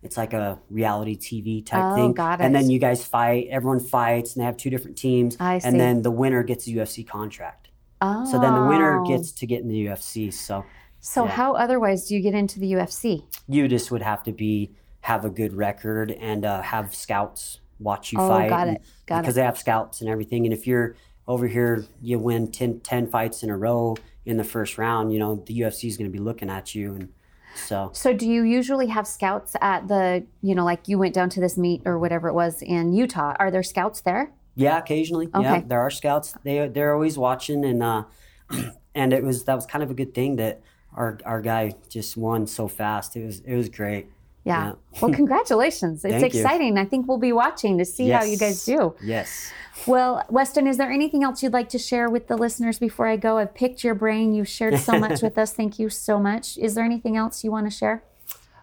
it's 0.06 0.16
like 0.16 0.32
a 0.32 0.58
reality 0.70 1.16
TV 1.16 1.64
type 1.66 1.82
Oh, 1.84 1.94
thing. 1.94 2.12
got 2.14 2.40
And 2.40 2.54
then 2.54 2.70
you 2.70 2.78
guys 2.78 3.04
fight. 3.04 3.48
Everyone 3.50 3.80
fights, 3.80 4.34
and 4.34 4.40
they 4.40 4.46
have 4.46 4.56
two 4.56 4.70
different 4.70 4.96
teams. 4.96 5.36
I 5.38 5.58
see. 5.58 5.68
And 5.68 5.78
then 5.78 6.00
the 6.02 6.10
winner 6.10 6.42
gets 6.42 6.66
a 6.66 6.70
UFC 6.70 7.06
contract. 7.06 7.68
Oh, 8.00 8.24
So 8.30 8.38
then 8.40 8.54
the 8.54 8.64
winner 8.66 9.02
gets 9.06 9.32
to 9.32 9.46
get 9.46 9.60
in 9.62 9.68
the 9.68 9.86
UFC. 9.86 10.32
So 10.32 10.64
So, 11.00 11.24
yeah. 11.24 11.30
how 11.32 11.54
otherwise 11.54 12.06
do 12.08 12.14
you 12.14 12.20
get 12.22 12.34
into 12.34 12.58
the 12.60 12.72
UFC? 12.72 13.24
you 13.48 13.68
just 13.68 13.90
would 13.90 14.02
have 14.02 14.22
to 14.24 14.32
be 14.32 14.72
have 15.02 15.24
a 15.24 15.30
good 15.30 15.52
record 15.52 16.10
and 16.10 16.44
uh, 16.44 16.60
have 16.62 16.94
scouts 16.94 17.60
watch 17.78 18.12
you 18.12 18.18
Oh, 18.20 18.28
fight. 18.28 18.48
got 18.48 18.68
it, 18.68 18.82
got 19.06 19.20
because 19.20 19.34
it. 19.34 19.40
they 19.40 19.44
have 19.44 19.58
scouts 19.58 20.00
and 20.00 20.10
everything. 20.10 20.44
And 20.46 20.52
if 20.52 20.66
you're 20.66 20.96
over 21.28 21.46
here, 21.46 21.84
you 22.00 22.18
win 22.18 22.50
10, 22.50 22.80
10 22.80 23.06
fights 23.08 23.42
in 23.42 23.50
a 23.50 23.56
row 23.56 23.96
in 24.24 24.36
the 24.36 24.44
first 24.44 24.78
round. 24.78 25.12
You 25.12 25.18
know 25.20 25.36
the 25.46 25.60
UFC 25.60 25.88
is 25.88 25.96
going 25.96 26.10
to 26.10 26.16
be 26.18 26.22
looking 26.22 26.50
at 26.50 26.74
you, 26.74 26.94
and 26.94 27.08
so 27.56 27.90
So, 27.92 28.12
do 28.12 28.28
you 28.28 28.42
usually 28.42 28.86
have 28.88 29.06
scouts 29.06 29.56
at 29.60 29.88
the, 29.88 30.24
you 30.42 30.54
know, 30.54 30.64
like 30.64 30.88
you 30.88 30.98
went 30.98 31.14
down 31.14 31.28
to 31.30 31.40
this 31.40 31.56
meet 31.56 31.82
or 31.84 31.98
whatever 31.98 32.28
it 32.28 32.34
was 32.34 32.62
in 32.62 32.92
Utah? 32.92 33.34
Are 33.38 33.50
there 33.50 33.62
scouts 33.62 34.00
there? 34.02 34.32
yeah, 34.54 34.78
occasionally, 34.78 35.28
yeah, 35.34 35.56
Okay. 35.56 35.64
there 35.66 35.80
are 35.80 35.90
scouts. 35.90 36.34
They 36.42 36.66
they're 36.68 36.94
always 36.94 37.18
watching, 37.18 37.64
and 37.64 37.82
uh, 37.82 38.04
and 38.94 39.12
it 39.12 39.22
was 39.22 39.44
that 39.44 39.54
was 39.54 39.66
kind 39.66 39.84
of 39.84 39.90
a 39.90 39.94
good 39.94 40.14
thing 40.14 40.36
that 40.36 40.62
our 40.94 41.18
our 41.26 41.42
guy 41.42 41.74
just 41.90 42.16
won 42.16 42.46
so 42.46 42.66
fast. 42.68 43.16
It 43.16 43.24
was 43.26 43.40
it 43.40 43.54
was 43.54 43.68
great. 43.68 44.06
Yeah. 44.46 44.74
Well, 45.02 45.12
congratulations. 45.20 46.04
It's 46.04 46.20
Thank 46.20 46.32
you. 46.32 46.40
exciting. 46.40 46.78
I 46.78 46.84
think 46.84 47.08
we'll 47.08 47.18
be 47.18 47.32
watching 47.32 47.78
to 47.78 47.84
see 47.84 48.10
how 48.10 48.22
you 48.22 48.38
guys 48.38 48.64
do. 48.64 48.94
Yes. 49.02 49.52
Well, 49.86 50.24
Weston, 50.30 50.68
is 50.68 50.76
there 50.76 50.90
anything 50.90 51.24
else 51.24 51.42
you'd 51.42 51.52
like 51.52 51.68
to 51.70 51.78
share 51.78 52.08
with 52.08 52.28
the 52.28 52.36
listeners 52.36 52.78
before 52.78 53.08
I 53.08 53.16
go? 53.16 53.38
I've 53.38 53.54
picked 53.54 53.82
your 53.82 53.94
brain. 53.94 54.32
You've 54.34 54.48
shared 54.48 54.78
so 54.78 54.98
much 54.98 55.20
with 55.20 55.36
us. 55.42 55.52
Thank 55.52 55.80
you 55.80 55.88
so 55.88 56.20
much. 56.20 56.56
Is 56.58 56.76
there 56.76 56.84
anything 56.84 57.16
else 57.16 57.42
you 57.42 57.50
want 57.50 57.66
to 57.66 57.76
share? 57.76 58.04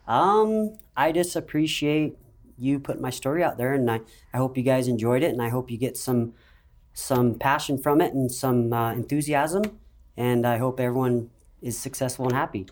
Um, 0.08 0.78
I 0.96 1.12
just 1.12 1.36
appreciate 1.36 2.18
you 2.58 2.80
putting 2.80 3.02
my 3.02 3.10
story 3.10 3.44
out 3.44 3.58
there, 3.58 3.74
and 3.74 3.90
I, 3.92 4.00
I 4.34 4.38
hope 4.38 4.58
you 4.58 4.64
guys 4.64 4.88
enjoyed 4.88 5.22
it, 5.22 5.32
and 5.32 5.42
I 5.42 5.50
hope 5.50 5.70
you 5.70 5.78
get 5.78 5.98
some 5.98 6.34
some 6.94 7.36
passion 7.36 7.78
from 7.78 8.00
it 8.02 8.14
and 8.14 8.32
some 8.32 8.72
uh, 8.72 8.94
enthusiasm, 8.94 9.64
and 10.16 10.46
I 10.46 10.60
hope 10.60 10.80
everyone 10.80 11.32
is 11.62 11.78
successful 11.78 12.26
and 12.26 12.36
happy. 12.36 12.68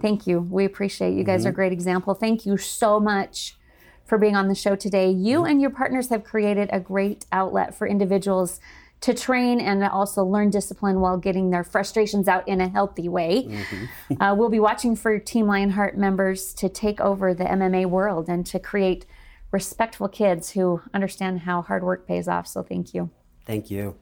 Thank 0.00 0.26
you. 0.26 0.40
We 0.40 0.64
appreciate 0.64 1.14
you 1.14 1.24
guys 1.24 1.46
are 1.46 1.50
a 1.50 1.52
great 1.52 1.72
example. 1.72 2.14
Thank 2.14 2.46
you 2.46 2.56
so 2.56 3.00
much 3.00 3.56
for 4.04 4.18
being 4.18 4.36
on 4.36 4.48
the 4.48 4.54
show 4.54 4.76
today. 4.76 5.10
You 5.10 5.38
mm-hmm. 5.38 5.50
and 5.50 5.60
your 5.60 5.70
partners 5.70 6.08
have 6.10 6.24
created 6.24 6.68
a 6.72 6.80
great 6.80 7.26
outlet 7.32 7.74
for 7.74 7.86
individuals 7.86 8.60
to 9.00 9.12
train 9.14 9.60
and 9.60 9.82
also 9.82 10.24
learn 10.24 10.50
discipline 10.50 11.00
while 11.00 11.16
getting 11.16 11.50
their 11.50 11.64
frustrations 11.64 12.28
out 12.28 12.46
in 12.46 12.60
a 12.60 12.68
healthy 12.68 13.08
way. 13.08 13.44
Mm-hmm. 13.44 14.22
uh, 14.22 14.34
we'll 14.34 14.48
be 14.48 14.60
watching 14.60 14.94
for 14.94 15.18
Team 15.18 15.46
Lionheart 15.46 15.98
members 15.98 16.54
to 16.54 16.68
take 16.68 17.00
over 17.00 17.34
the 17.34 17.44
MMA 17.44 17.86
world 17.86 18.28
and 18.28 18.46
to 18.46 18.58
create 18.58 19.06
respectful 19.50 20.08
kids 20.08 20.50
who 20.50 20.82
understand 20.94 21.40
how 21.40 21.62
hard 21.62 21.82
work 21.82 22.06
pays 22.06 22.28
off. 22.28 22.46
So 22.46 22.62
thank 22.62 22.94
you. 22.94 23.10
Thank 23.44 23.70
you. 23.70 23.96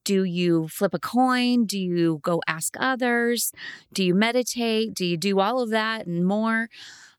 Do 0.06 0.24
you 0.24 0.70
flip 0.70 0.94
a 0.94 1.00
coin? 1.00 1.66
Do 1.66 1.78
you 1.78 2.20
go 2.24 2.42
ask 2.48 2.76
others? 2.80 3.52
Do 3.92 4.04
you 4.04 4.16
meditate? 4.16 4.94
Do 4.94 5.06
you 5.06 5.18
do 5.18 5.40
all 5.40 5.62
of 5.62 5.72
that 5.72 6.06
and 6.06 6.26
more? 6.26 6.70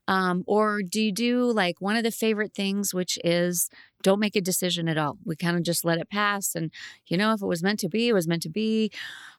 Um, 0.09 0.44
or 0.46 0.83
do 0.83 1.03
you 1.03 1.12
do 1.12 1.51
like 1.51 1.81
one 1.81 1.96
of 1.96 2.05
the 2.05 2.12
favorite 2.12 2.55
things, 2.55 2.94
which 2.94 3.18
is 3.25 3.68
don't 4.07 4.21
make 4.21 4.37
a 4.37 4.40
decision 4.40 4.87
at 4.88 4.97
all. 4.97 5.19
We 5.25 5.35
kind 5.35 5.57
of 5.57 5.64
just 5.64 5.85
let 5.85 5.99
it 5.99 6.09
pass. 6.09 6.55
And, 6.55 6.71
you 7.09 7.16
know, 7.16 7.33
if 7.33 7.42
it 7.42 7.47
was 7.47 7.61
meant 7.61 7.81
to 7.81 7.88
be, 7.88 8.07
it 8.07 8.12
was 8.12 8.29
meant 8.29 8.42
to 8.42 8.49
be. 8.49 8.92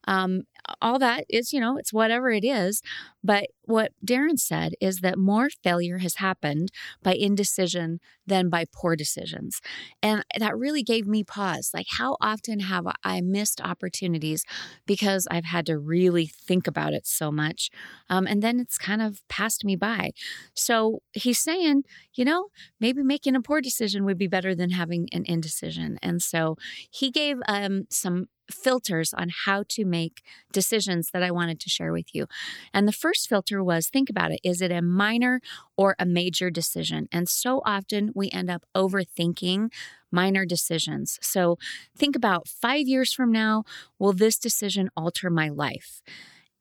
Um, 0.10 0.44
all 0.82 1.00
that 1.00 1.26
is, 1.30 1.54
you 1.54 1.60
know, 1.62 1.78
it's 1.78 1.94
whatever 1.94 2.30
it 2.30 2.44
is. 2.44 2.82
But 3.24 3.48
what 3.64 3.92
Darren 4.06 4.40
said 4.40 4.74
is 4.80 5.00
that 5.00 5.18
more 5.18 5.50
failure 5.64 5.98
has 5.98 6.16
happened 6.16 6.72
by 7.04 7.14
indecision 7.14 8.00
than 8.26 8.50
by 8.50 8.66
poor 8.74 8.96
decisions. 8.96 9.60
And 10.02 10.24
that 10.38 10.58
really 10.58 10.84
gave 10.84 11.08
me 11.08 11.24
pause. 11.24 11.72
Like, 11.74 11.88
how 11.98 12.18
often 12.22 12.62
have 12.62 12.86
I 13.04 13.22
missed 13.22 13.62
opportunities 13.62 14.46
because 14.86 15.28
I've 15.30 15.46
had 15.46 15.66
to 15.68 15.78
really 15.78 16.26
think 16.26 16.68
about 16.68 16.94
it 16.94 17.06
so 17.06 17.32
much? 17.32 17.70
Um, 18.10 18.28
and 18.28 18.42
then 18.42 18.60
it's 18.60 18.78
kind 18.78 19.02
of 19.02 19.22
passed 19.28 19.66
me 19.66 19.76
by. 19.76 20.12
So 20.54 21.02
he's 21.14 21.40
saying, 21.40 21.84
you 22.14 22.24
know, 22.24 22.48
maybe 22.80 23.04
making 23.04 23.36
a 23.36 23.42
poor 23.42 23.60
decision 23.62 24.06
would 24.06 24.18
be 24.18 24.28
better 24.28 24.56
than 24.58 24.72
having 24.72 25.08
an 25.12 25.24
indecision. 25.26 25.98
And 26.02 26.22
so 26.22 26.58
he 26.90 27.12
gave 27.12 27.38
um, 27.48 27.86
some 27.90 28.28
filters 28.52 29.14
on 29.14 29.30
how 29.46 29.64
to 29.70 29.86
make 29.86 30.22
decisions 30.52 31.10
that 31.12 31.24
I 31.24 31.32
wanted 31.32 31.60
to 31.62 31.70
share 31.70 31.92
with 31.92 32.14
you. 32.14 32.28
And 32.74 32.88
the 32.88 32.94
first 32.94 33.28
filter 33.28 33.64
was 33.64 33.88
think 33.88 34.10
about 34.10 34.32
it 34.32 34.40
is 34.44 34.62
it 34.62 34.72
a 34.72 34.82
minor 34.82 35.42
or 35.76 35.96
a 36.00 36.06
major 36.06 36.50
decision? 36.50 37.08
And 37.12 37.28
so 37.28 37.62
often 37.66 38.12
we 38.16 38.30
end 38.32 38.50
up 38.50 38.66
overthinking 38.76 39.72
minor 40.12 40.46
decisions. 40.46 41.20
So 41.22 41.58
think 41.98 42.16
about 42.16 42.48
five 42.48 42.88
years 42.88 43.12
from 43.14 43.32
now, 43.32 43.64
will 44.00 44.14
this 44.14 44.38
decision 44.38 44.90
alter 44.96 45.30
my 45.30 45.50
life? 45.50 46.02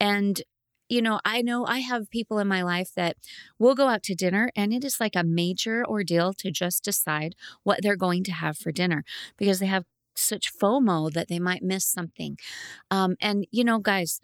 And 0.01 0.43
you 0.89 1.03
know, 1.03 1.21
I 1.25 1.43
know 1.43 1.67
I 1.67 1.81
have 1.81 2.11
people 2.11 2.39
in 2.39 2.49
my 2.49 2.63
life 2.63 2.91
that 2.97 3.17
will 3.59 3.75
go 3.75 3.89
out 3.89 4.03
to 4.05 4.15
dinner 4.15 4.51
and 4.57 4.73
it 4.73 4.85
is 4.85 5.01
like 5.01 5.17
a 5.17 5.25
major 5.25 5.85
ordeal 5.87 6.33
to 6.35 6.51
just 6.51 6.85
decide 6.85 7.35
what 7.63 7.81
they're 7.83 7.97
going 7.97 8.25
to 8.25 8.33
have 8.33 8.57
for 8.57 8.73
dinner 8.73 9.05
because 9.37 9.59
they 9.59 9.67
have 9.67 9.85
such 10.15 10.53
FOMO 10.57 11.13
that 11.13 11.29
they 11.29 11.39
might 11.39 11.63
miss 11.63 11.85
something. 11.87 12.39
Um, 12.91 13.17
and, 13.21 13.47
you 13.51 13.65
know, 13.65 13.79
guys, 13.79 14.21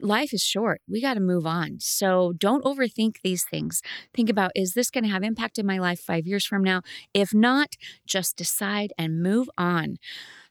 life 0.00 0.32
is 0.32 0.42
short. 0.42 0.80
We 0.88 1.00
got 1.00 1.14
to 1.14 1.20
move 1.20 1.46
on. 1.46 1.78
So 1.80 2.32
don't 2.36 2.64
overthink 2.64 3.16
these 3.22 3.44
things. 3.44 3.82
Think 4.14 4.28
about 4.28 4.52
is 4.54 4.72
this 4.74 4.90
going 4.90 5.04
to 5.04 5.10
have 5.10 5.22
impact 5.22 5.58
in 5.58 5.66
my 5.66 5.78
life 5.78 6.00
five 6.00 6.26
years 6.26 6.44
from 6.44 6.62
now? 6.62 6.82
If 7.14 7.34
not, 7.34 7.74
just 8.06 8.36
decide 8.36 8.92
and 8.98 9.22
move 9.22 9.48
on. 9.56 9.96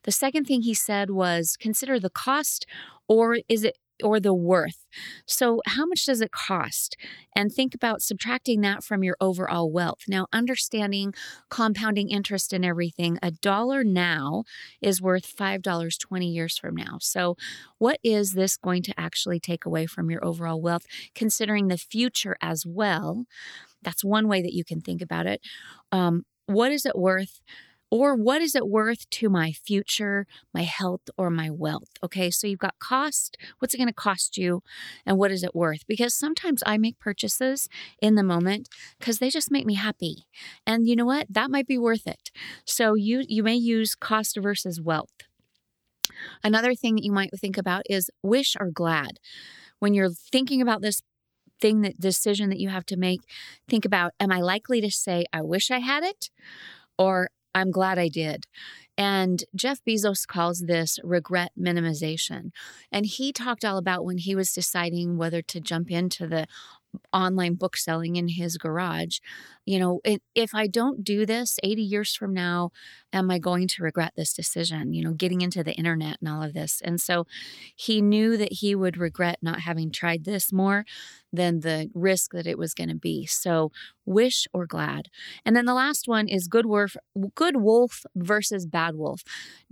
The 0.04 0.12
second 0.12 0.44
thing 0.44 0.62
he 0.62 0.74
said 0.74 1.10
was 1.10 1.56
consider 1.58 1.98
the 1.98 2.10
cost 2.10 2.66
or 3.08 3.38
is 3.48 3.64
it 3.64 3.76
or 4.02 4.20
the 4.20 4.34
worth. 4.34 4.86
So, 5.26 5.60
how 5.66 5.86
much 5.86 6.06
does 6.06 6.20
it 6.20 6.30
cost? 6.30 6.96
And 7.34 7.52
think 7.52 7.74
about 7.74 8.02
subtracting 8.02 8.60
that 8.62 8.82
from 8.84 9.02
your 9.02 9.16
overall 9.20 9.70
wealth. 9.70 10.00
Now, 10.08 10.26
understanding 10.32 11.14
compounding 11.50 12.08
interest 12.10 12.52
and 12.52 12.64
everything, 12.64 13.18
a 13.22 13.30
dollar 13.30 13.84
now 13.84 14.44
is 14.80 15.02
worth 15.02 15.26
$5 15.26 15.98
20 15.98 16.28
years 16.28 16.58
from 16.58 16.76
now. 16.76 16.98
So, 17.00 17.36
what 17.78 17.98
is 18.02 18.32
this 18.32 18.56
going 18.56 18.82
to 18.84 18.94
actually 18.98 19.40
take 19.40 19.64
away 19.66 19.86
from 19.86 20.10
your 20.10 20.24
overall 20.24 20.60
wealth, 20.60 20.84
considering 21.14 21.68
the 21.68 21.78
future 21.78 22.36
as 22.40 22.64
well? 22.66 23.24
That's 23.82 24.04
one 24.04 24.28
way 24.28 24.42
that 24.42 24.54
you 24.54 24.64
can 24.64 24.80
think 24.80 25.02
about 25.02 25.26
it. 25.26 25.40
Um, 25.92 26.24
what 26.46 26.72
is 26.72 26.86
it 26.86 26.96
worth? 26.98 27.40
Or 27.90 28.16
what 28.16 28.42
is 28.42 28.54
it 28.54 28.68
worth 28.68 29.08
to 29.10 29.28
my 29.28 29.52
future, 29.52 30.26
my 30.52 30.62
health, 30.62 31.02
or 31.16 31.30
my 31.30 31.50
wealth? 31.50 31.90
Okay, 32.02 32.30
so 32.30 32.46
you've 32.46 32.58
got 32.58 32.78
cost. 32.78 33.36
What's 33.58 33.74
it 33.74 33.78
going 33.78 33.88
to 33.88 33.94
cost 33.94 34.36
you? 34.36 34.62
And 35.04 35.18
what 35.18 35.30
is 35.30 35.42
it 35.42 35.54
worth? 35.54 35.86
Because 35.86 36.14
sometimes 36.14 36.62
I 36.66 36.78
make 36.78 36.98
purchases 36.98 37.68
in 38.02 38.16
the 38.16 38.22
moment 38.22 38.68
because 38.98 39.18
they 39.18 39.30
just 39.30 39.52
make 39.52 39.66
me 39.66 39.74
happy. 39.74 40.26
And 40.66 40.88
you 40.88 40.96
know 40.96 41.06
what? 41.06 41.26
That 41.30 41.50
might 41.50 41.66
be 41.66 41.78
worth 41.78 42.06
it. 42.06 42.30
So 42.64 42.94
you 42.94 43.24
you 43.28 43.42
may 43.42 43.54
use 43.54 43.94
cost 43.94 44.36
versus 44.40 44.80
wealth. 44.80 45.12
Another 46.42 46.74
thing 46.74 46.96
that 46.96 47.04
you 47.04 47.12
might 47.12 47.30
think 47.38 47.56
about 47.56 47.82
is 47.88 48.10
wish 48.22 48.56
or 48.58 48.70
glad. 48.70 49.18
When 49.78 49.94
you're 49.94 50.10
thinking 50.10 50.62
about 50.62 50.82
this 50.82 51.02
thing 51.60 51.82
that 51.82 52.00
decision 52.00 52.50
that 52.50 52.58
you 52.58 52.68
have 52.68 52.86
to 52.86 52.96
make, 52.96 53.20
think 53.68 53.84
about 53.84 54.12
am 54.18 54.32
I 54.32 54.40
likely 54.40 54.80
to 54.80 54.90
say 54.90 55.24
I 55.32 55.42
wish 55.42 55.70
I 55.70 55.78
had 55.78 56.02
it 56.02 56.30
or 56.98 57.28
I'm 57.56 57.70
glad 57.70 57.98
I 57.98 58.08
did. 58.08 58.44
And 58.98 59.42
Jeff 59.54 59.80
Bezos 59.82 60.26
calls 60.26 60.60
this 60.60 60.98
regret 61.02 61.52
minimization. 61.58 62.50
And 62.92 63.06
he 63.06 63.32
talked 63.32 63.64
all 63.64 63.78
about 63.78 64.04
when 64.04 64.18
he 64.18 64.34
was 64.34 64.52
deciding 64.52 65.16
whether 65.16 65.40
to 65.40 65.60
jump 65.60 65.90
into 65.90 66.26
the 66.26 66.46
online 67.14 67.54
book 67.54 67.76
selling 67.78 68.16
in 68.16 68.28
his 68.28 68.58
garage. 68.58 69.18
You 69.64 69.78
know, 69.78 70.00
if 70.34 70.54
I 70.54 70.66
don't 70.66 71.02
do 71.02 71.24
this 71.24 71.58
80 71.62 71.82
years 71.82 72.14
from 72.14 72.34
now, 72.34 72.72
am 73.12 73.30
I 73.30 73.38
going 73.38 73.68
to 73.68 73.82
regret 73.82 74.12
this 74.16 74.32
decision? 74.32 74.92
You 74.92 75.04
know, 75.04 75.12
getting 75.12 75.40
into 75.40 75.62
the 75.64 75.74
internet 75.74 76.18
and 76.20 76.28
all 76.28 76.42
of 76.42 76.54
this. 76.54 76.80
And 76.84 77.00
so 77.00 77.26
he 77.74 78.02
knew 78.02 78.36
that 78.36 78.54
he 78.54 78.74
would 78.74 78.96
regret 78.96 79.38
not 79.42 79.60
having 79.60 79.90
tried 79.90 80.24
this 80.24 80.52
more 80.52 80.84
than 81.32 81.60
the 81.60 81.90
risk 81.94 82.32
that 82.32 82.46
it 82.46 82.58
was 82.58 82.74
going 82.74 82.88
to 82.88 82.94
be. 82.96 83.26
So, 83.26 83.70
wish 84.04 84.46
or 84.52 84.66
glad. 84.66 85.08
And 85.44 85.56
then 85.56 85.64
the 85.64 85.74
last 85.74 86.06
one 86.06 86.28
is 86.28 86.46
good 86.46 86.66
wolf, 86.66 86.96
good 87.34 87.56
wolf 87.56 88.04
versus 88.14 88.64
bad 88.64 88.94
wolf. 88.94 89.22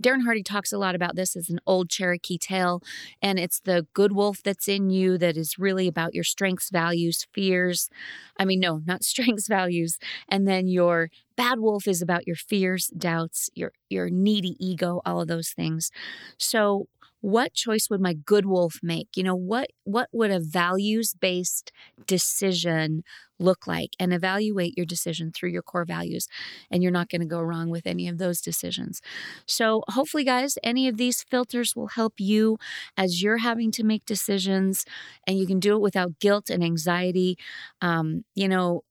Darren 0.01 0.23
Hardy 0.23 0.43
talks 0.43 0.73
a 0.73 0.77
lot 0.77 0.93
about 0.93 1.15
this 1.15 1.35
as 1.35 1.49
an 1.49 1.59
old 1.65 1.89
Cherokee 1.89 2.37
tale, 2.37 2.81
and 3.21 3.39
it's 3.39 3.61
the 3.61 3.87
good 3.93 4.11
wolf 4.11 4.43
that's 4.43 4.67
in 4.67 4.89
you 4.89 5.17
that 5.17 5.37
is 5.37 5.57
really 5.57 5.87
about 5.87 6.13
your 6.13 6.23
strengths, 6.23 6.69
values, 6.69 7.25
fears. 7.33 7.89
I 8.37 8.45
mean, 8.45 8.59
no, 8.59 8.81
not 8.85 9.03
strengths, 9.05 9.47
values. 9.47 9.97
And 10.29 10.47
then 10.47 10.67
your 10.67 11.09
bad 11.37 11.59
wolf 11.59 11.87
is 11.87 12.01
about 12.01 12.27
your 12.27 12.35
fears, 12.35 12.87
doubts, 12.87 13.49
your 13.55 13.71
your 13.89 14.09
needy 14.09 14.55
ego, 14.59 15.01
all 15.05 15.21
of 15.21 15.27
those 15.27 15.49
things. 15.49 15.91
So 16.37 16.87
what 17.21 17.53
choice 17.53 17.89
would 17.89 18.01
my 18.01 18.13
good 18.13 18.45
wolf 18.45 18.79
make? 18.83 19.09
You 19.15 19.23
know 19.23 19.35
what 19.35 19.69
what 19.83 20.09
would 20.11 20.31
a 20.31 20.39
values 20.39 21.15
based 21.19 21.71
decision 22.05 23.03
look 23.39 23.67
like? 23.67 23.91
And 23.99 24.13
evaluate 24.13 24.77
your 24.77 24.85
decision 24.85 25.31
through 25.31 25.49
your 25.49 25.63
core 25.63 25.85
values 25.85 26.27
and 26.71 26.83
you're 26.83 26.91
not 26.91 27.09
going 27.09 27.21
to 27.21 27.27
go 27.27 27.41
wrong 27.41 27.69
with 27.69 27.87
any 27.87 28.07
of 28.07 28.17
those 28.17 28.41
decisions. 28.41 29.01
So 29.47 29.83
hopefully 29.89 30.23
guys 30.23 30.57
any 30.63 30.87
of 30.87 30.97
these 30.97 31.23
filters 31.23 31.75
will 31.75 31.87
help 31.87 32.13
you 32.19 32.57
as 32.97 33.21
you're 33.23 33.37
having 33.37 33.71
to 33.71 33.83
make 33.83 34.05
decisions 34.05 34.85
and 35.27 35.37
you 35.37 35.47
can 35.47 35.59
do 35.59 35.75
it 35.75 35.81
without 35.81 36.19
guilt 36.19 36.49
and 36.49 36.63
anxiety. 36.63 37.37
Um, 37.81 38.23
you 38.35 38.47
know 38.47 38.83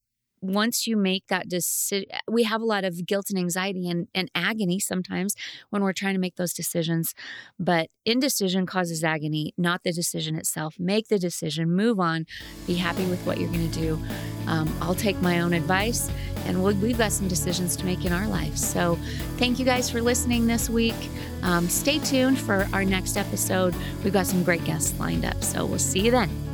once 0.45 0.87
you 0.87 0.97
make 0.97 1.25
that 1.29 1.49
decision, 1.49 2.09
we 2.31 2.45
have 2.45 2.61
a 2.61 2.65
lot 2.65 2.85
of 2.85 3.07
guilt 3.07 3.27
and 3.31 3.39
anxiety 3.39 3.89
and, 3.89 4.09
and 4.15 4.31
agony 4.35 4.79
sometimes 4.79 5.35
when 5.71 5.83
we're 5.83 5.93
trying 5.93 6.15
to 6.15 6.21
make 6.21 6.37
those 6.37 6.53
decisions. 6.53 7.15
But 7.59 7.89
indecision 8.05 8.67
causes 8.67 9.03
agony, 9.03 9.55
not 9.57 9.83
the 9.85 9.93
decision 9.93 10.37
itself. 10.37 10.77
Make 10.79 11.09
the 11.09 11.19
decision, 11.19 11.71
move 11.71 11.99
on, 11.99 12.27
be 12.67 12.75
happy 12.75 13.05
with 13.07 13.25
what 13.27 13.39
you're 13.39 13.51
going 13.51 13.71
to 13.71 13.81
do. 13.81 14.03
Um, 14.47 14.75
I'll 14.81 14.95
take 14.95 15.21
my 15.23 15.41
own 15.41 15.55
advice, 15.55 16.11
and 16.45 16.63
we 16.63 16.75
we've 16.75 16.99
got 16.99 17.13
some 17.13 17.29
decisions 17.29 17.77
to 17.77 17.87
make 17.87 18.05
in 18.05 18.13
our 18.13 18.29
life. 18.29 18.57
So, 18.57 18.99
thank 19.39 19.59
you 19.59 19.65
guys 19.65 19.89
for 19.89 20.03
listening 20.03 20.47
this 20.47 20.69
week. 20.69 20.95
Um, 21.43 21.69
stay 21.69 21.99
tuned 21.99 22.39
for 22.39 22.69
our 22.73 22.85
next 22.85 23.17
episode. 23.17 23.75
We've 24.03 24.13
got 24.13 24.27
some 24.27 24.43
great 24.43 24.65
guests 24.65 24.99
lined 24.99 25.25
up. 25.25 25.43
So, 25.43 25.65
we'll 25.65 25.79
see 25.79 26.01
you 26.01 26.11
then. 26.11 26.54